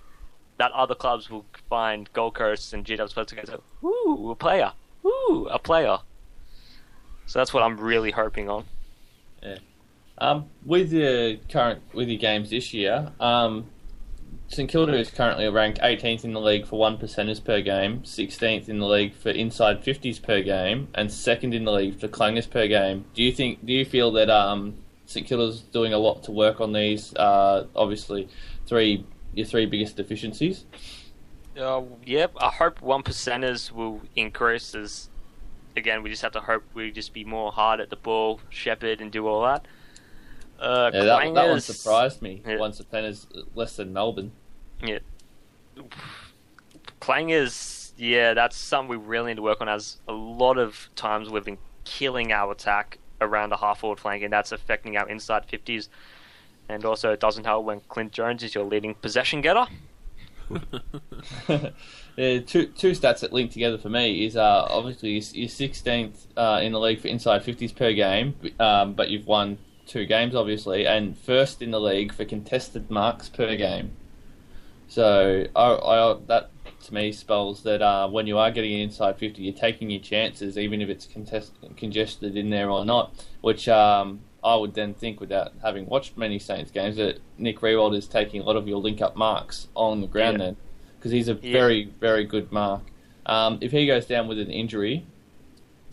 that 0.57 0.71
other 0.71 0.95
clubs 0.95 1.29
will 1.29 1.45
find 1.69 2.11
Gold 2.13 2.35
Coast 2.35 2.73
and 2.73 2.85
GW's 2.85 3.13
players 3.13 3.31
and 3.31 3.47
go, 3.47 3.87
"Ooh, 3.87 4.31
a 4.31 4.35
player, 4.35 4.73
ooh, 5.05 5.47
a 5.51 5.59
player." 5.59 5.99
So 7.25 7.39
that's 7.39 7.53
what 7.53 7.63
I'm 7.63 7.79
really 7.79 8.11
hoping 8.11 8.49
on. 8.49 8.65
Um, 10.17 10.45
with 10.65 10.93
your 10.93 11.37
current 11.49 11.81
with 11.93 12.07
your 12.07 12.19
games 12.19 12.49
this 12.51 12.73
year, 12.73 13.11
um, 13.19 13.69
St 14.47 14.69
Kilda 14.69 14.95
is 14.97 15.09
currently 15.09 15.49
ranked 15.49 15.79
18th 15.79 16.23
in 16.23 16.33
the 16.33 16.39
league 16.39 16.67
for 16.67 16.77
one 16.77 16.97
percenters 16.97 17.43
per 17.43 17.61
game, 17.61 18.01
16th 18.01 18.69
in 18.69 18.77
the 18.79 18.85
league 18.85 19.15
for 19.15 19.29
inside 19.29 19.83
50s 19.83 20.21
per 20.21 20.41
game, 20.43 20.87
and 20.93 21.11
second 21.11 21.53
in 21.53 21.65
the 21.65 21.71
league 21.71 21.99
for 21.99 22.07
clangers 22.07 22.49
per 22.49 22.67
game. 22.67 23.05
Do 23.15 23.23
you 23.23 23.31
think? 23.31 23.65
Do 23.65 23.73
you 23.73 23.83
feel 23.83 24.11
that 24.11 24.29
um, 24.29 24.75
St 25.07 25.25
Kilda's 25.25 25.61
doing 25.61 25.93
a 25.93 25.97
lot 25.97 26.23
to 26.23 26.31
work 26.31 26.61
on 26.61 26.73
these? 26.73 27.15
Uh, 27.15 27.65
obviously, 27.75 28.29
three 28.67 29.05
your 29.33 29.47
three 29.47 29.65
biggest 29.65 29.97
deficiencies. 29.97 30.65
Uh, 31.59 31.83
yep, 32.05 32.33
I 32.37 32.49
hope 32.49 32.81
one 32.81 33.03
percenters 33.03 33.71
will 33.71 34.01
increase. 34.15 34.75
As 34.75 35.09
again, 35.75 36.03
we 36.03 36.09
just 36.09 36.21
have 36.21 36.31
to 36.33 36.39
hope 36.39 36.63
we 36.73 36.91
just 36.91 37.13
be 37.13 37.23
more 37.23 37.51
hard 37.51 37.79
at 37.79 37.89
the 37.89 37.95
ball, 37.95 38.39
shepherd, 38.49 39.01
and 39.01 39.11
do 39.11 39.27
all 39.27 39.43
that. 39.43 39.65
Uh, 40.59 40.91
Yeah, 40.93 41.03
that, 41.03 41.33
that 41.33 41.49
one 41.49 41.59
surprised 41.59 42.21
me. 42.21 42.41
Yeah. 42.45 42.57
One 42.57 42.71
percenters 42.71 43.25
less 43.55 43.75
than 43.75 43.93
Melbourne. 43.93 44.31
Yeah, 44.81 44.99
clangers. 47.01 47.91
Yeah, 47.97 48.33
that's 48.33 48.57
something 48.57 48.89
we 48.89 48.97
really 48.97 49.27
need 49.31 49.35
to 49.35 49.41
work 49.41 49.61
on. 49.61 49.69
As 49.69 49.97
a 50.07 50.13
lot 50.13 50.57
of 50.57 50.89
times 50.95 51.29
we've 51.29 51.43
been 51.43 51.59
killing 51.83 52.31
our 52.31 52.51
attack 52.51 52.97
around 53.21 53.49
the 53.49 53.57
half 53.57 53.79
forward 53.79 53.99
flank, 53.99 54.23
and 54.23 54.33
that's 54.33 54.51
affecting 54.51 54.97
our 54.97 55.07
inside 55.07 55.45
fifties. 55.45 55.89
And 56.69 56.85
also, 56.85 57.11
it 57.11 57.19
doesn't 57.19 57.43
help 57.43 57.65
when 57.65 57.81
Clint 57.81 58.13
Jones 58.13 58.41
is 58.41 58.55
your 58.55 58.63
leading 58.63 58.95
possession 58.95 59.41
getter. 59.41 59.65
Two 62.15 62.41
two 62.67 62.91
stats 62.91 63.21
that 63.21 63.33
link 63.33 63.51
together 63.51 63.77
for 63.77 63.89
me 63.89 64.25
is 64.25 64.35
uh, 64.35 64.67
obviously 64.69 65.17
you're- 65.17 65.33
16th 65.33 66.27
uh, 66.37 66.59
in 66.61 66.71
the 66.71 66.79
league 66.79 67.01
for 67.01 67.07
inside 67.07 67.43
50s 67.43 67.75
per 67.75 67.93
game, 67.93 68.35
um, 68.59 68.93
but 68.93 69.09
you've 69.09 69.25
won 69.27 69.57
two 69.85 70.05
games 70.05 70.35
obviously, 70.35 70.85
and 70.85 71.17
first 71.17 71.61
in 71.61 71.71
the 71.71 71.79
league 71.81 72.13
for 72.13 72.25
contested 72.25 72.89
marks 72.91 73.29
per 73.29 73.55
game. 73.55 73.91
So 74.87 75.47
I, 75.55 75.61
I, 75.61 76.17
that 76.27 76.51
to 76.83 76.93
me 76.93 77.11
spells 77.11 77.63
that 77.63 77.81
uh, 77.81 78.07
when 78.09 78.27
you 78.27 78.37
are 78.37 78.51
getting 78.51 78.73
an 78.73 78.81
inside 78.81 79.17
50, 79.17 79.41
you're 79.41 79.53
taking 79.53 79.89
your 79.89 80.01
chances, 80.01 80.57
even 80.57 80.81
if 80.81 80.89
it's 80.89 81.07
contest- 81.07 81.53
congested 81.77 82.37
in 82.37 82.49
there 82.49 82.69
or 82.69 82.85
not. 82.85 83.25
Which 83.41 83.67
um, 83.67 84.19
I 84.43 84.55
would 84.55 84.73
then 84.73 84.93
think, 84.93 85.19
without 85.21 85.53
having 85.61 85.85
watched 85.85 86.17
many 86.17 86.37
Saints 86.37 86.69
games, 86.69 86.97
that 86.97 87.19
Nick 87.37 87.59
Riewoldt 87.61 87.95
is 87.95 88.07
taking 88.07 88.41
a 88.41 88.43
lot 88.43 88.55
of 88.55 88.67
your 88.67 88.79
link-up 88.79 89.15
marks 89.15 89.67
on 89.75 90.01
the 90.01 90.07
ground 90.07 90.39
Yeah. 90.39 90.45
then, 90.45 90.57
because 90.97 91.11
he's 91.11 91.29
a 91.29 91.39
Yeah. 91.41 91.53
very, 91.53 91.85
very 91.85 92.25
good 92.25 92.51
mark. 92.51 92.81
Um, 93.25 93.57
if 93.61 93.71
he 93.71 93.85
goes 93.87 94.05
down 94.05 94.27
with 94.27 94.39
an 94.39 94.51
injury, 94.51 95.05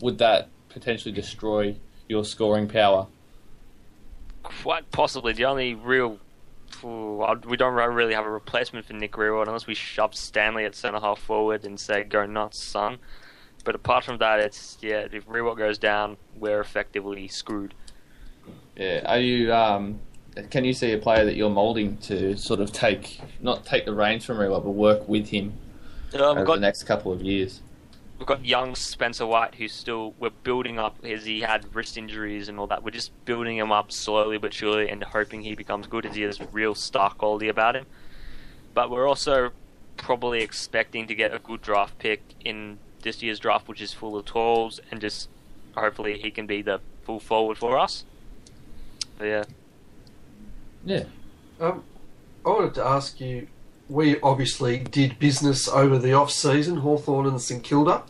would 0.01 0.17
that 0.17 0.49
potentially 0.69 1.13
destroy 1.13 1.75
your 2.07 2.25
scoring 2.25 2.67
power? 2.67 3.07
quite 4.43 4.89
possibly 4.91 5.31
the 5.33 5.45
only 5.45 5.75
real 5.75 6.17
Ooh, 6.83 7.23
we 7.45 7.57
don't 7.57 7.73
really 7.75 8.15
have 8.15 8.25
a 8.25 8.29
replacement 8.29 8.85
for 8.85 8.93
Nick 8.93 9.11
Riewoldt 9.11 9.45
unless 9.45 9.67
we 9.67 9.75
shove 9.75 10.15
Stanley 10.15 10.65
at 10.65 10.73
centre 10.73 10.99
half 10.99 11.19
forward 11.19 11.63
and 11.63 11.79
say 11.79 12.03
go 12.03 12.25
nuts, 12.25 12.57
son. 12.57 12.97
But 13.63 13.75
apart 13.75 14.03
from 14.05 14.17
that, 14.17 14.39
it's 14.39 14.77
yeah. 14.81 15.07
If 15.11 15.27
Riewoldt 15.27 15.57
goes 15.57 15.77
down, 15.77 16.17
we're 16.35 16.59
effectively 16.59 17.27
screwed. 17.27 17.75
Yeah. 18.81 19.01
Are 19.05 19.19
you? 19.19 19.53
Um, 19.53 19.99
can 20.49 20.65
you 20.65 20.73
see 20.73 20.91
a 20.93 20.97
player 20.97 21.23
that 21.25 21.35
you're 21.35 21.51
moulding 21.51 21.97
to 21.97 22.35
sort 22.35 22.59
of 22.59 22.71
take 22.73 23.21
not 23.39 23.63
take 23.63 23.85
the 23.85 23.93
reins 23.93 24.25
from 24.25 24.39
Rewa, 24.39 24.59
but 24.59 24.71
work 24.71 25.07
with 25.07 25.29
him 25.29 25.53
Um, 26.15 26.21
over 26.21 26.45
got 26.45 26.55
the 26.55 26.61
next 26.61 26.83
couple 26.83 27.11
of 27.11 27.21
years? 27.21 27.61
we've 28.17 28.27
got 28.27 28.45
young 28.45 28.75
Spencer 28.75 29.25
White 29.25 29.55
who's 29.55 29.73
still 29.73 30.13
we're 30.19 30.29
building 30.29 30.77
up 30.77 30.95
as 31.03 31.25
he 31.25 31.41
had 31.41 31.75
wrist 31.75 31.95
injuries 31.95 32.49
and 32.49 32.59
all 32.59 32.65
that. 32.67 32.83
We're 32.83 32.91
just 32.91 33.11
building 33.25 33.57
him 33.57 33.71
up 33.71 33.91
slowly 33.91 34.39
but 34.39 34.51
surely 34.53 34.89
and 34.89 35.03
hoping 35.03 35.41
he 35.41 35.53
becomes 35.53 35.85
good 35.85 36.05
as 36.07 36.15
he 36.15 36.23
has 36.23 36.39
real 36.51 36.73
star 36.73 37.11
quality 37.11 37.49
about 37.49 37.75
him. 37.75 37.85
But 38.73 38.89
we're 38.89 39.07
also 39.07 39.51
probably 39.97 40.41
expecting 40.41 41.05
to 41.07 41.13
get 41.13 41.33
a 41.35 41.39
good 41.39 41.61
draft 41.61 41.99
pick 41.99 42.21
in 42.43 42.79
this 43.03 43.21
year's 43.21 43.39
draft, 43.39 43.67
which 43.67 43.81
is 43.81 43.93
full 43.93 44.17
of 44.17 44.25
tools 44.25 44.79
and 44.89 45.01
just 45.01 45.29
hopefully 45.75 46.17
he 46.19 46.31
can 46.31 46.47
be 46.47 46.63
the 46.63 46.79
full 47.03 47.19
forward 47.19 47.57
for 47.59 47.77
us. 47.77 48.05
But 49.21 49.27
yeah. 49.27 49.43
Yeah. 50.83 51.03
Um, 51.59 51.83
I 52.43 52.49
wanted 52.49 52.73
to 52.75 52.83
ask 52.83 53.21
you. 53.21 53.47
We 53.87 54.19
obviously 54.21 54.79
did 54.79 55.19
business 55.19 55.67
over 55.67 55.99
the 55.99 56.13
off 56.13 56.31
season, 56.31 56.77
Hawthorn 56.77 57.27
and 57.27 57.39
St 57.39 57.61
Kilda, 57.61 58.03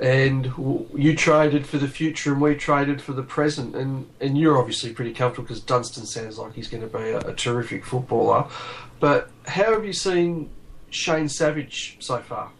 and 0.00 0.46
you 0.94 1.14
traded 1.14 1.66
for 1.66 1.76
the 1.76 1.88
future, 1.88 2.32
and 2.32 2.40
we 2.40 2.54
traded 2.54 3.02
for 3.02 3.12
the 3.12 3.22
present. 3.22 3.76
And 3.76 4.08
and 4.18 4.38
you're 4.38 4.56
obviously 4.56 4.94
pretty 4.94 5.12
comfortable 5.12 5.46
because 5.46 5.60
Dunstan 5.60 6.06
sounds 6.06 6.38
like 6.38 6.54
he's 6.54 6.68
going 6.68 6.88
to 6.88 6.98
be 6.98 7.10
a, 7.10 7.18
a 7.18 7.34
terrific 7.34 7.84
footballer. 7.84 8.46
But 9.00 9.30
how 9.46 9.74
have 9.74 9.84
you 9.84 9.92
seen 9.92 10.48
Shane 10.88 11.28
Savage 11.28 11.98
so 12.00 12.18
far? 12.20 12.50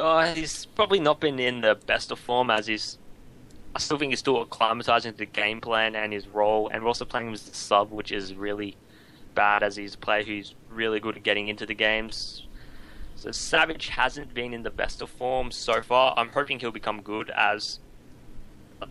Uh, 0.00 0.32
he's 0.34 0.64
probably 0.64 1.00
not 1.00 1.20
been 1.20 1.38
in 1.38 1.60
the 1.60 1.74
best 1.86 2.10
of 2.10 2.18
form 2.18 2.50
as 2.50 2.68
he's. 2.68 2.96
I 3.76 3.80
still 3.80 3.98
think 3.98 4.12
he's 4.12 4.20
still 4.20 4.44
acclimatizing 4.44 5.12
to 5.12 5.18
the 5.18 5.26
game 5.26 5.60
plan 5.60 5.96
and 5.96 6.12
his 6.12 6.28
role, 6.28 6.68
and 6.68 6.82
we're 6.82 6.88
also 6.88 7.04
playing 7.04 7.28
him 7.28 7.34
as 7.34 7.42
the 7.42 7.54
sub, 7.54 7.90
which 7.90 8.12
is 8.12 8.34
really 8.34 8.76
bad 9.34 9.64
as 9.64 9.74
he's 9.74 9.94
a 9.94 9.98
player 9.98 10.22
who's 10.22 10.54
really 10.70 11.00
good 11.00 11.16
at 11.16 11.24
getting 11.24 11.48
into 11.48 11.66
the 11.66 11.74
games. 11.74 12.46
So 13.16 13.32
Savage 13.32 13.88
hasn't 13.88 14.32
been 14.32 14.54
in 14.54 14.62
the 14.62 14.70
best 14.70 15.02
of 15.02 15.10
form 15.10 15.50
so 15.50 15.82
far. 15.82 16.14
I'm 16.16 16.28
hoping 16.28 16.60
he'll 16.60 16.70
become 16.70 17.02
good 17.02 17.30
as. 17.30 17.80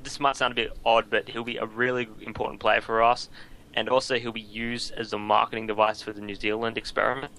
This 0.02 0.20
might 0.20 0.36
sound 0.36 0.54
a 0.54 0.56
bit 0.56 0.78
odd, 0.86 1.10
but 1.10 1.30
he'll 1.30 1.44
be 1.44 1.58
a 1.58 1.66
really 1.66 2.10
important 2.22 2.60
player 2.60 2.82
for 2.82 3.04
us, 3.04 3.30
and 3.74 3.88
also 3.88 4.18
he'll 4.18 4.32
be 4.32 4.42
used 4.42 4.92
as 4.94 5.14
a 5.14 5.18
marketing 5.18 5.68
device 5.68 6.02
for 6.02 6.12
the 6.12 6.22
New 6.22 6.36
Zealand 6.36 6.78
experiment. 6.78 7.32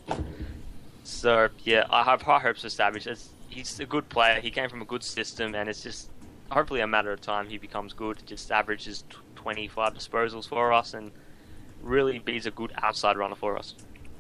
So 1.02 1.48
yeah, 1.64 1.85
I 1.90 2.04
have 2.04 2.22
high 2.22 2.38
hopes 2.38 2.62
for 2.62 2.70
Savage. 2.70 3.07
It's, 3.07 3.28
he's 3.50 3.80
a 3.80 3.87
good 3.87 4.09
player. 4.09 4.40
He 4.40 4.50
came 4.50 4.70
from 4.70 4.80
a 4.80 4.87
good 4.87 5.02
system, 5.02 5.54
and 5.54 5.68
it's 5.68 5.83
just 5.83 6.09
hopefully 6.50 6.80
a 6.80 6.87
matter 6.87 7.12
of 7.12 7.20
time 7.20 7.48
he 7.48 7.59
becomes 7.59 7.92
good. 7.92 8.22
Just 8.26 8.50
averages 8.50 9.04
t- 9.11 9.16
25 9.37 9.94
disposals 9.94 10.48
for 10.48 10.72
us, 10.72 10.94
and 10.94 11.11
really 11.83 12.18
be 12.18 12.38
a 12.38 12.50
good 12.50 12.72
outside 12.83 13.16
runner 13.16 13.35
for 13.35 13.59
us. 13.59 13.74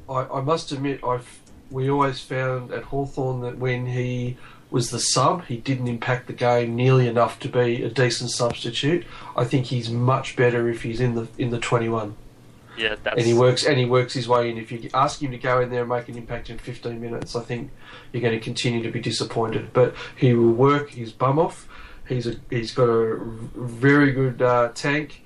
I, 0.08 0.26
I 0.26 0.40
must 0.40 0.72
admit, 0.72 1.00
I've 1.02 1.40
we 1.70 1.90
always 1.90 2.20
found 2.20 2.70
at 2.72 2.84
Hawthorn 2.84 3.40
that 3.40 3.58
when 3.58 3.86
he 3.86 4.36
was 4.70 4.90
the 4.90 5.00
sub, 5.00 5.46
he 5.46 5.56
didn't 5.56 5.88
impact 5.88 6.26
the 6.26 6.32
game 6.32 6.76
nearly 6.76 7.08
enough 7.08 7.38
to 7.40 7.48
be 7.48 7.82
a 7.82 7.88
decent 7.88 8.30
substitute. 8.30 9.06
I 9.36 9.44
think 9.44 9.66
he's 9.66 9.90
much 9.90 10.36
better 10.36 10.68
if 10.68 10.82
he's 10.82 11.00
in 11.00 11.14
the 11.14 11.28
in 11.38 11.50
the 11.50 11.58
twenty 11.58 11.88
one. 11.88 12.16
Yeah, 12.76 12.96
that's 13.02 13.16
and 13.18 13.26
he 13.26 13.34
works 13.34 13.64
and 13.64 13.78
he 13.78 13.84
works 13.84 14.14
his 14.14 14.28
way 14.28 14.50
in. 14.50 14.58
If 14.58 14.72
you 14.72 14.90
ask 14.92 15.22
him 15.22 15.30
to 15.30 15.38
go 15.38 15.60
in 15.60 15.70
there 15.70 15.82
and 15.82 15.88
make 15.88 16.08
an 16.08 16.16
impact 16.16 16.50
in 16.50 16.58
15 16.58 17.00
minutes, 17.00 17.36
I 17.36 17.40
think 17.40 17.70
you're 18.12 18.22
going 18.22 18.36
to 18.36 18.40
continue 18.40 18.82
to 18.82 18.90
be 18.90 19.00
disappointed. 19.00 19.72
But 19.72 19.94
he 20.16 20.34
will 20.34 20.52
work 20.52 20.90
his 20.90 21.12
bum 21.12 21.38
off. 21.38 21.68
He's 22.08 22.26
a 22.26 22.36
he's 22.50 22.72
got 22.72 22.88
a 22.88 23.18
very 23.20 24.12
good 24.12 24.42
uh, 24.42 24.70
tank. 24.74 25.22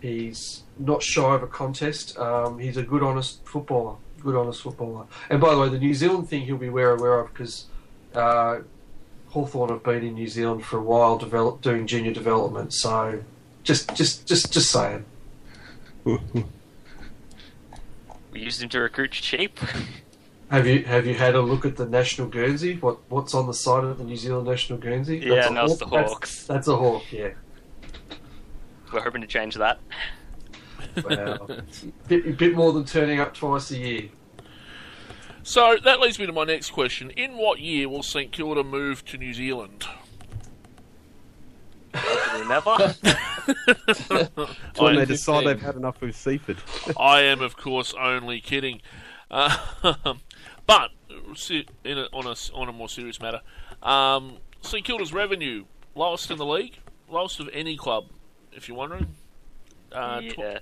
He's 0.00 0.62
not 0.78 1.02
shy 1.02 1.34
of 1.34 1.42
a 1.42 1.46
contest. 1.46 2.18
Um, 2.18 2.58
he's 2.58 2.76
a 2.76 2.82
good, 2.82 3.02
honest 3.02 3.44
footballer. 3.46 3.96
Good, 4.20 4.36
honest 4.36 4.62
footballer. 4.62 5.06
And 5.30 5.40
by 5.40 5.54
the 5.54 5.60
way, 5.60 5.68
the 5.68 5.78
New 5.78 5.94
Zealand 5.94 6.28
thing 6.28 6.42
he'll 6.42 6.56
be 6.56 6.66
aware 6.66 6.92
aware 6.92 7.20
of 7.20 7.32
because 7.32 7.66
uh, 8.14 8.60
Hawthorn 9.28 9.70
have 9.70 9.82
been 9.82 10.02
in 10.04 10.14
New 10.14 10.28
Zealand 10.28 10.64
for 10.64 10.78
a 10.78 10.82
while, 10.82 11.16
develop, 11.18 11.60
doing 11.60 11.86
junior 11.86 12.12
development. 12.12 12.72
So 12.74 13.22
just 13.62 13.94
just 13.94 14.26
just 14.26 14.52
just 14.52 14.70
saying. 14.70 15.04
we 16.04 16.20
used 18.32 18.62
him 18.62 18.68
to 18.70 18.80
recruit 18.80 19.12
cheap. 19.12 19.58
Have 20.50 20.66
you 20.66 20.84
have 20.84 21.06
you 21.06 21.14
had 21.14 21.34
a 21.34 21.40
look 21.40 21.64
at 21.64 21.76
the 21.76 21.86
national 21.86 22.28
Guernsey? 22.28 22.76
What 22.76 22.98
what's 23.10 23.34
on 23.34 23.46
the 23.46 23.54
side 23.54 23.82
of 23.84 23.98
the 23.98 24.04
New 24.04 24.16
Zealand 24.16 24.46
national 24.46 24.78
Guernsey? 24.78 25.18
Yeah, 25.18 25.48
a 25.48 25.50
no, 25.50 25.64
it's 25.64 25.72
hawk? 25.72 25.78
the 25.80 25.86
That's- 25.86 26.10
Hawks. 26.12 26.46
That's, 26.46 26.68
a 26.68 26.76
hawk. 26.76 27.02
Yeah. 27.10 27.30
We're 28.92 29.02
hoping 29.02 29.22
to 29.22 29.26
change 29.26 29.56
that. 29.56 29.80
Wow. 31.04 31.48
bit, 32.06 32.38
bit 32.38 32.54
more 32.54 32.72
than 32.72 32.84
turning 32.84 33.18
up 33.18 33.34
twice 33.34 33.70
a 33.72 33.78
year. 33.78 34.08
So 35.42 35.76
that 35.84 36.00
leads 36.00 36.18
me 36.18 36.26
to 36.26 36.32
my 36.32 36.44
next 36.44 36.70
question. 36.70 37.10
In 37.10 37.36
what 37.36 37.60
year 37.60 37.88
will 37.88 38.02
St 38.02 38.30
Kilda 38.30 38.62
move 38.62 39.04
to 39.06 39.18
New 39.18 39.34
Zealand? 39.34 39.84
Never. 42.48 42.94
When 44.78 44.96
I- 44.96 45.00
they 45.00 45.04
decide 45.06 45.46
they've 45.46 45.60
had 45.60 45.76
enough 45.76 46.00
of 46.02 46.14
Seaford. 46.14 46.58
I 46.98 47.22
am, 47.22 47.40
of 47.40 47.56
course, 47.56 47.94
only 47.98 48.40
kidding. 48.40 48.80
Uh, 49.30 49.56
but 50.66 50.90
in 51.84 51.98
a, 51.98 52.06
on 52.12 52.26
a 52.26 52.34
on 52.54 52.68
a 52.68 52.72
more 52.72 52.88
serious 52.88 53.20
matter, 53.20 53.40
um, 53.82 54.38
St 54.62 54.84
Kilda's 54.84 55.12
revenue 55.12 55.64
lowest 55.94 56.30
in 56.30 56.38
the 56.38 56.46
league, 56.46 56.78
lowest 57.08 57.40
of 57.40 57.48
any 57.52 57.76
club. 57.76 58.06
If 58.52 58.68
you're 58.68 58.76
wondering, 58.76 59.14
uh, 59.92 60.20
yeah. 60.22 60.58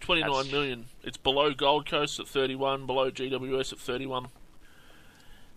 twenty 0.00 0.22
nine 0.22 0.30
That's- 0.32 0.52
million. 0.52 0.86
It's 1.04 1.16
below 1.16 1.52
Gold 1.52 1.88
Coast 1.88 2.20
at 2.20 2.28
thirty 2.28 2.54
one, 2.54 2.86
below 2.86 3.10
GWS 3.10 3.72
at 3.72 3.78
thirty 3.78 4.06
one. 4.06 4.26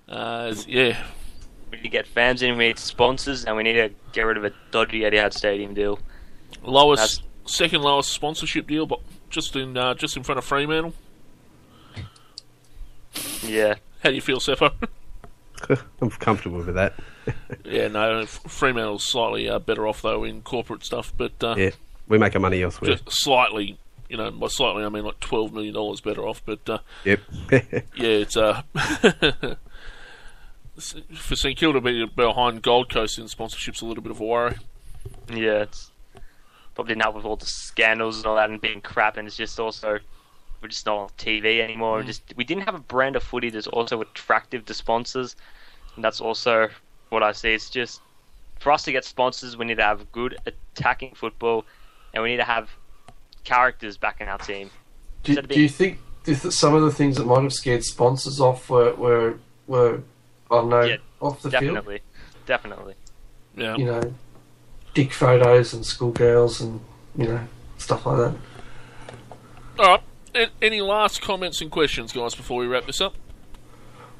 Uh, 0.07 0.53
yeah, 0.67 1.03
We 1.71 1.77
need 1.77 1.83
to 1.83 1.89
get 1.89 2.05
fans 2.07 2.41
in, 2.43 2.57
we 2.57 2.67
need 2.67 2.77
sponsors, 2.79 3.45
and 3.45 3.55
we 3.57 3.63
need 3.63 3.73
to 3.73 3.89
get 4.13 4.21
rid 4.21 4.37
of 4.37 4.45
a 4.45 4.51
dodgy 4.71 5.01
Etihad 5.01 5.33
Stadium 5.33 5.73
deal. 5.73 5.99
lowest, 6.63 7.23
second 7.45 7.81
lowest 7.81 8.11
sponsorship 8.11 8.67
deal, 8.67 8.85
but 8.85 8.99
just 9.31 9.55
in 9.55 9.75
uh, 9.77 9.95
just 9.95 10.15
in 10.15 10.23
front 10.23 10.37
of 10.37 10.45
Fremantle. 10.45 10.93
Yeah. 13.47 13.75
How 14.03 14.09
do 14.09 14.15
you 14.15 14.21
feel, 14.21 14.39
Seppo? 14.39 14.71
I'm 16.01 16.09
comfortable 16.11 16.57
with 16.57 16.75
that. 16.75 16.93
yeah, 17.63 17.87
no, 17.87 18.19
F- 18.19 18.41
Fremantle's 18.47 19.03
slightly 19.09 19.49
uh, 19.49 19.57
better 19.59 19.87
off 19.87 20.01
though 20.01 20.23
in 20.23 20.41
corporate 20.41 20.83
stuff, 20.83 21.11
but 21.17 21.31
uh, 21.43 21.55
Yeah, 21.57 21.71
we 22.07 22.17
make 22.17 22.35
our 22.35 22.41
money 22.41 22.61
elsewhere. 22.61 22.91
just 22.95 23.03
slightly. 23.09 23.77
You 24.09 24.17
know, 24.17 24.29
by 24.29 24.47
slightly 24.47 24.83
I 24.83 24.89
mean 24.89 25.03
like 25.05 25.19
twelve 25.19 25.53
million 25.53 25.73
dollars 25.73 26.01
better 26.01 26.27
off. 26.27 26.43
But 26.45 26.69
uh, 26.69 26.77
Yep. 27.05 27.19
yeah, 27.51 27.61
it's 27.97 28.37
uh, 28.37 28.61
for 30.77 31.35
St 31.35 31.57
Kilda 31.57 31.79
to 31.79 31.81
be 31.83 32.05
behind 32.05 32.61
Gold 32.61 32.89
Coast 32.91 33.17
in 33.17 33.25
sponsorships 33.25 33.81
a 33.81 33.85
little 33.85 34.03
bit 34.03 34.11
of 34.11 34.19
a 34.19 34.23
worry. 34.23 34.55
Yeah, 35.33 35.61
it's 35.63 35.89
probably 36.75 36.95
didn't 36.95 37.15
with 37.15 37.25
all 37.25 37.37
the 37.37 37.45
scandals 37.45 38.17
and 38.17 38.25
all 38.25 38.35
that 38.35 38.49
and 38.49 38.59
being 38.61 38.81
crap, 38.81 39.17
and 39.17 39.27
it's 39.27 39.37
just 39.37 39.59
also 39.59 39.99
we're 40.65 40.69
just 40.69 40.87
not 40.87 40.97
on 40.97 41.09
TV 41.09 41.59
anymore. 41.59 42.01
Mm. 42.01 42.07
Just 42.07 42.33
we 42.35 42.43
didn't 42.43 42.63
have 42.63 42.73
a 42.73 42.79
brand 42.79 43.15
of 43.15 43.21
footy 43.21 43.51
that's 43.51 43.67
also 43.67 44.01
attractive 44.01 44.65
to 44.65 44.73
sponsors, 44.73 45.35
and 45.95 46.03
that's 46.03 46.19
also 46.19 46.69
what 47.09 47.21
I 47.21 47.33
see. 47.33 47.53
It's 47.53 47.69
just 47.69 48.01
for 48.59 48.71
us 48.71 48.81
to 48.85 48.91
get 48.91 49.05
sponsors, 49.05 49.55
we 49.55 49.65
need 49.65 49.77
to 49.77 49.83
have 49.83 50.11
good 50.11 50.39
attacking 50.47 51.13
football, 51.13 51.65
and 52.13 52.23
we 52.23 52.31
need 52.31 52.37
to 52.37 52.43
have 52.43 52.71
characters 53.43 53.95
back 53.95 54.21
in 54.21 54.27
our 54.27 54.39
team. 54.39 54.71
Do, 55.21 55.33
Instead 55.33 55.45
of 55.45 55.51
do 55.51 55.61
you 55.61 55.69
think 55.69 55.99
do 56.23 56.33
some 56.33 56.73
of 56.73 56.81
the 56.81 56.91
things 56.91 57.17
that 57.17 57.27
might 57.27 57.43
have 57.43 57.53
scared 57.53 57.83
sponsors 57.83 58.39
off 58.39 58.67
were 58.67 58.95
were, 58.95 59.37
were 59.67 60.01
I 60.49 60.55
don't 60.55 60.69
know 60.69 60.81
Yeah, 60.81 60.97
off 61.21 61.43
the 61.43 61.51
field? 61.51 61.61
Definitely, 61.61 61.99
definitely. 62.47 62.95
Yeah, 63.55 63.77
You 63.77 63.85
know, 63.85 64.13
dick 64.95 65.13
photos 65.13 65.75
and 65.75 65.85
schoolgirls 65.85 66.59
and 66.59 66.79
you 67.15 67.27
know 67.27 67.47
stuff 67.77 68.07
like 68.07 68.17
that. 68.17 68.35
all 69.77 69.85
right. 69.85 70.01
Any 70.61 70.81
last 70.81 71.21
comments 71.21 71.61
and 71.61 71.71
questions, 71.71 72.11
guys, 72.11 72.35
before 72.35 72.59
we 72.59 72.67
wrap 72.67 72.85
this 72.85 73.01
up? 73.01 73.15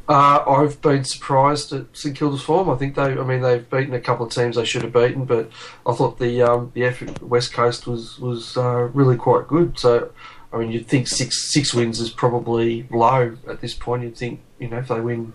Uh, 0.07 0.43
I've 0.47 0.79
been 0.81 1.03
surprised 1.03 1.73
at 1.73 1.85
St 1.93 2.15
Kilda's 2.15 2.43
form. 2.43 2.69
I 2.69 2.75
think 2.75 2.95
they, 2.95 3.01
I 3.01 3.23
mean, 3.23 3.41
they've 3.41 3.67
beaten 3.67 3.93
a 3.93 3.99
couple 3.99 4.27
of 4.27 4.31
teams 4.31 4.55
they 4.55 4.63
should 4.63 4.83
have 4.83 4.93
beaten, 4.93 5.25
but 5.25 5.49
I 5.85 5.93
thought 5.93 6.19
the 6.19 6.43
um, 6.43 6.71
the 6.75 6.83
effort 6.83 7.23
West 7.23 7.53
Coast 7.53 7.87
was 7.87 8.19
was 8.19 8.55
uh, 8.55 8.89
really 8.93 9.17
quite 9.17 9.47
good. 9.47 9.79
So, 9.79 10.11
I 10.53 10.57
mean, 10.57 10.71
you'd 10.71 10.87
think 10.87 11.07
six 11.07 11.51
six 11.51 11.73
wins 11.73 11.99
is 11.99 12.11
probably 12.11 12.87
low 12.91 13.35
at 13.49 13.61
this 13.61 13.73
point. 13.73 14.03
You'd 14.03 14.15
think, 14.15 14.41
you 14.59 14.67
know, 14.67 14.77
if 14.77 14.89
they 14.89 15.01
win 15.01 15.33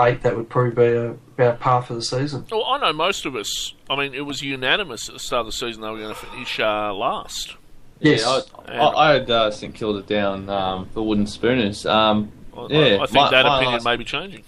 eight, 0.00 0.22
that 0.22 0.36
would 0.36 0.48
probably 0.48 0.72
be 0.72 0.96
a, 0.96 1.10
about 1.38 1.60
par 1.60 1.82
for 1.82 1.94
the 1.94 2.02
season. 2.02 2.46
Well, 2.50 2.64
I 2.64 2.78
know 2.78 2.92
most 2.92 3.26
of 3.26 3.36
us. 3.36 3.74
I 3.88 3.94
mean, 3.94 4.12
it 4.12 4.26
was 4.26 4.42
unanimous 4.42 5.08
at 5.08 5.14
the 5.14 5.20
start 5.20 5.40
of 5.40 5.46
the 5.46 5.52
season 5.52 5.82
they 5.82 5.88
were 5.88 5.98
going 5.98 6.14
to 6.14 6.20
finish 6.20 6.58
uh, 6.58 6.92
last. 6.92 7.54
Yes. 8.00 8.22
Yeah, 8.68 8.74
I, 8.74 8.86
I, 8.86 9.08
I 9.08 9.12
had 9.14 9.30
uh, 9.30 9.50
St 9.50 9.74
Kilda 9.74 10.02
down 10.02 10.48
um, 10.48 10.88
for 10.94 11.02
wooden 11.06 11.26
spooners. 11.26 11.84
Um, 11.86 12.32
I, 12.56 12.66
yeah, 12.70 12.94
I 13.00 13.06
think 13.06 13.12
my- 13.14 13.30
that 13.30 13.44
my 13.44 13.56
opinion 13.58 13.72
last- 13.74 13.84
may 13.84 13.96
be 13.96 14.04
changing. 14.04 14.44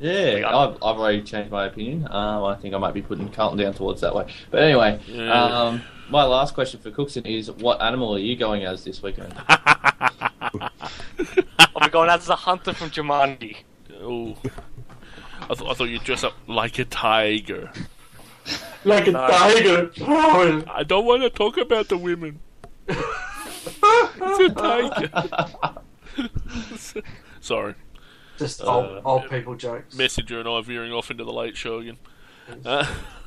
Yeah, 0.00 0.44
I've, 0.46 0.76
I've 0.76 0.96
already 0.96 1.20
changed 1.22 1.50
my 1.50 1.66
opinion. 1.66 2.06
Um, 2.10 2.44
I 2.44 2.54
think 2.56 2.74
I 2.74 2.78
might 2.78 2.94
be 2.94 3.02
putting 3.02 3.28
Carlton 3.30 3.58
down 3.58 3.74
towards 3.74 4.00
that 4.00 4.14
way. 4.14 4.32
But 4.50 4.62
anyway, 4.62 4.98
Yeah. 5.06 5.30
um, 5.44 5.82
my 6.08 6.24
last 6.24 6.54
question 6.54 6.80
for 6.80 6.90
Cookson 6.90 7.26
is: 7.26 7.50
What 7.50 7.82
animal 7.82 8.14
are 8.14 8.18
you 8.18 8.34
going 8.34 8.64
as 8.64 8.82
this 8.82 9.02
weekend? 9.02 9.34
I'll 9.48 10.70
be 11.82 11.88
going 11.90 12.08
out 12.10 12.20
as 12.20 12.28
a 12.28 12.34
hunter 12.36 12.72
from 12.72 12.90
Jumanji. 12.90 13.56
Oh, 14.00 14.36
I, 15.42 15.54
th- 15.54 15.68
I 15.68 15.74
thought 15.74 15.88
you'd 15.90 16.04
dress 16.04 16.24
up 16.24 16.32
like 16.46 16.78
a 16.78 16.84
tiger. 16.86 17.70
Like 18.84 19.06
a 19.06 19.10
No. 19.12 19.28
tiger. 19.28 19.90
I 20.70 20.82
don't 20.86 21.04
want 21.04 21.22
to 21.22 21.30
talk 21.30 21.58
about 21.58 21.88
the 21.88 21.98
women. 21.98 22.40
It's 22.92 24.40
a 24.40 24.48
tiger. 24.54 25.10
Sorry, 27.40 27.74
Just 28.38 28.62
old, 28.62 28.84
Uh, 28.84 29.00
old 29.04 29.30
people 29.30 29.54
jokes. 29.54 29.96
Messenger 29.96 30.40
and 30.40 30.48
I 30.48 30.60
veering 30.60 30.92
off 30.92 31.10
into 31.10 31.24
the 31.24 31.32
late 31.32 31.56
show 31.56 31.78
again. 31.78 31.98
Uh, 32.64 32.86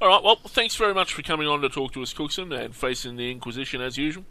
all 0.00 0.08
right, 0.08 0.22
well, 0.22 0.36
thanks 0.48 0.76
very 0.76 0.92
much 0.94 1.14
for 1.14 1.22
coming 1.22 1.46
on 1.46 1.60
to 1.62 1.68
talk 1.68 1.92
to 1.92 2.02
us, 2.02 2.12
Cookson, 2.12 2.52
and 2.52 2.74
facing 2.74 3.16
the 3.16 3.30
Inquisition 3.30 3.80
as 3.80 3.96
usual. 3.96 4.24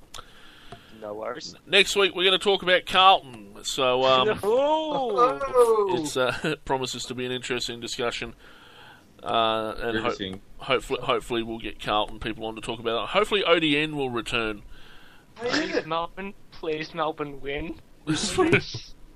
No 1.01 1.13
worries. 1.13 1.55
Next 1.67 1.95
week 1.95 2.15
we're 2.15 2.23
going 2.23 2.37
to 2.37 2.43
talk 2.43 2.63
about 2.63 2.85
Carlton. 2.85 3.55
So 3.63 4.03
um, 4.03 4.27
it's 5.99 6.17
uh, 6.17 6.35
it 6.43 6.65
promises 6.65 7.03
to 7.05 7.15
be 7.15 7.25
an 7.25 7.31
interesting 7.31 7.79
discussion. 7.79 8.33
Uh, 9.25 9.75
and 9.79 9.97
ho- 9.99 10.39
hopefully, 10.57 10.99
hopefully 11.01 11.43
we'll 11.43 11.59
get 11.59 11.79
Carlton 11.81 12.19
people 12.19 12.45
on 12.45 12.55
to 12.55 12.61
talk 12.61 12.79
about 12.79 13.03
it. 13.03 13.09
Hopefully 13.09 13.43
ODN 13.47 13.93
will 13.93 14.09
return. 14.09 14.61
please 15.35 15.85
Melbourne, 15.85 16.33
please 16.51 16.93
Melbourne 16.93 17.41
win. 17.41 17.79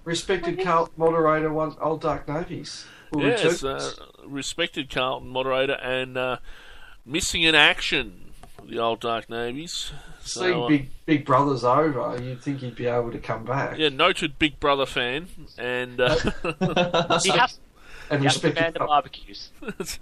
Respected 0.06 0.64
Carlton 0.64 0.94
moderator, 0.98 1.54
one 1.54 1.76
old 1.80 2.02
Dark 2.02 2.28
Navies. 2.28 2.86
yes, 3.16 3.64
uh, 3.64 3.92
respected 4.26 4.90
Carlton 4.90 5.30
moderator 5.30 5.74
and 5.74 6.18
uh, 6.18 6.38
missing 7.06 7.44
in 7.44 7.54
action, 7.54 8.32
the 8.64 8.80
old 8.80 9.02
Dark 9.02 9.30
Navies. 9.30 9.92
So, 10.22 10.42
Seeing 10.42 10.64
uh, 10.64 10.68
Big 10.68 10.90
Big 11.06 11.26
Brother's 11.26 11.64
over, 11.64 12.20
you'd 12.22 12.42
think 12.42 12.60
he'd 12.60 12.76
be 12.76 12.88
able 12.88 13.12
to 13.12 13.20
come 13.20 13.46
back. 13.46 13.78
yeah, 13.78 13.90
noted 13.90 14.40
Big 14.40 14.60
Brother 14.60 14.86
fan, 14.88 15.28
and 15.58 16.00
uh, 16.02 16.16
He 17.24 17.30
has, 17.30 17.60
and 18.10 18.22
he 18.22 18.26
has 18.26 18.40
to 18.40 18.48
respected 18.48 18.56
ban 18.56 18.74
the 18.74 18.80
barbecues. 18.80 19.52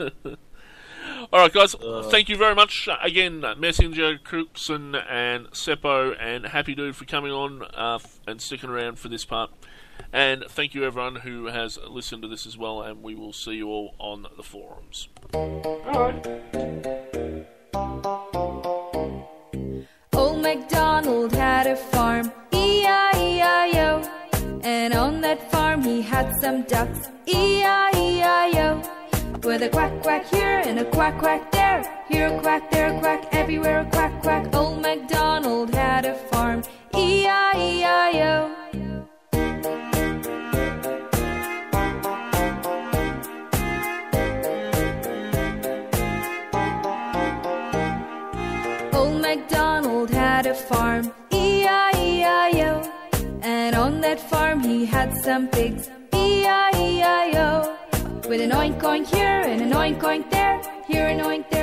all 1.32 1.40
right, 1.40 1.54
guys, 1.54 1.76
thank 2.06 2.30
you 2.30 2.36
very 2.36 2.56
much 2.56 2.88
Uh, 2.88 2.98
again, 3.02 3.44
uh, 3.44 3.56
Messenger, 3.56 4.20
Cookson, 4.24 4.96
and 4.96 5.48
Seppo, 5.52 6.16
and 6.20 6.46
Happy 6.48 6.76
Dude 6.76 6.96
for 6.96 7.06
coming 7.06 7.32
on 7.32 7.64
uh, 7.74 8.00
and 8.28 8.42
sticking 8.42 8.70
around 8.70 9.00
for 9.00 9.10
this 9.10 9.26
part. 9.26 9.52
And 10.14 10.44
thank 10.48 10.74
you 10.74 10.84
everyone 10.84 11.18
who 11.18 11.48
has 11.48 11.78
listened 11.90 12.22
to 12.22 12.28
this 12.28 12.46
as 12.46 12.58
well, 12.58 12.82
and 12.82 13.04
we 13.04 13.16
will 13.16 13.34
see 13.34 13.56
you 13.56 13.68
all 13.68 13.96
on 14.00 14.26
the 14.36 14.44
forums. 14.44 15.10
Old 20.14 20.42
MacDonald 20.42 21.34
had 21.34 21.68
a 21.68 21.76
farm, 21.76 22.32
E 22.54 22.82
E-I-E-I-O. 22.82 24.60
And 24.64 24.94
on 24.94 25.22
that 25.22 25.52
farm 25.52 25.82
he 25.82 26.02
had 26.02 26.32
some 26.42 26.64
ducks, 26.64 27.10
E 27.26 27.60
E-I-E-I-O. 27.62 27.87
With 29.48 29.64
a 29.64 29.70
quack 29.70 30.04
quack 30.04 30.26
here 30.26 30.62
and 30.66 30.78
a 30.78 30.84
quack 30.84 31.20
quack 31.20 31.52
there, 31.54 31.82
here 32.10 32.28
a 32.28 32.40
quack, 32.42 32.70
there 32.70 32.94
a 32.94 33.00
quack, 33.00 33.30
everywhere 33.32 33.80
a 33.80 33.86
quack 33.86 34.22
quack. 34.22 34.54
Old 34.54 34.82
MacDonald 34.82 35.74
had 35.74 36.04
a 36.06 36.16
farm, 36.16 36.64
E 36.94 37.24
E-I-E-I-O. 37.24 38.54
Old 48.94 49.22
MacDonald 49.22 50.10
had 50.10 50.46
a 50.46 50.54
farm, 50.54 51.14
E-I-E-I-O. 51.32 52.92
And 53.44 53.76
on 53.78 54.02
that 54.02 54.20
farm 54.20 54.60
he 54.60 54.86
had 54.86 55.16
some 55.16 55.48
pigs, 55.48 55.90
E-I-E-I-O. 56.14 57.87
With 58.28 58.42
an 58.42 58.50
oink 58.50 58.82
oink 58.82 59.08
here 59.08 59.44
and 59.48 59.62
an 59.62 59.72
oink 59.72 60.02
oink 60.02 60.30
there, 60.30 60.62
here 60.86 61.08
an 61.08 61.20
oink 61.20 61.50
there. 61.50 61.57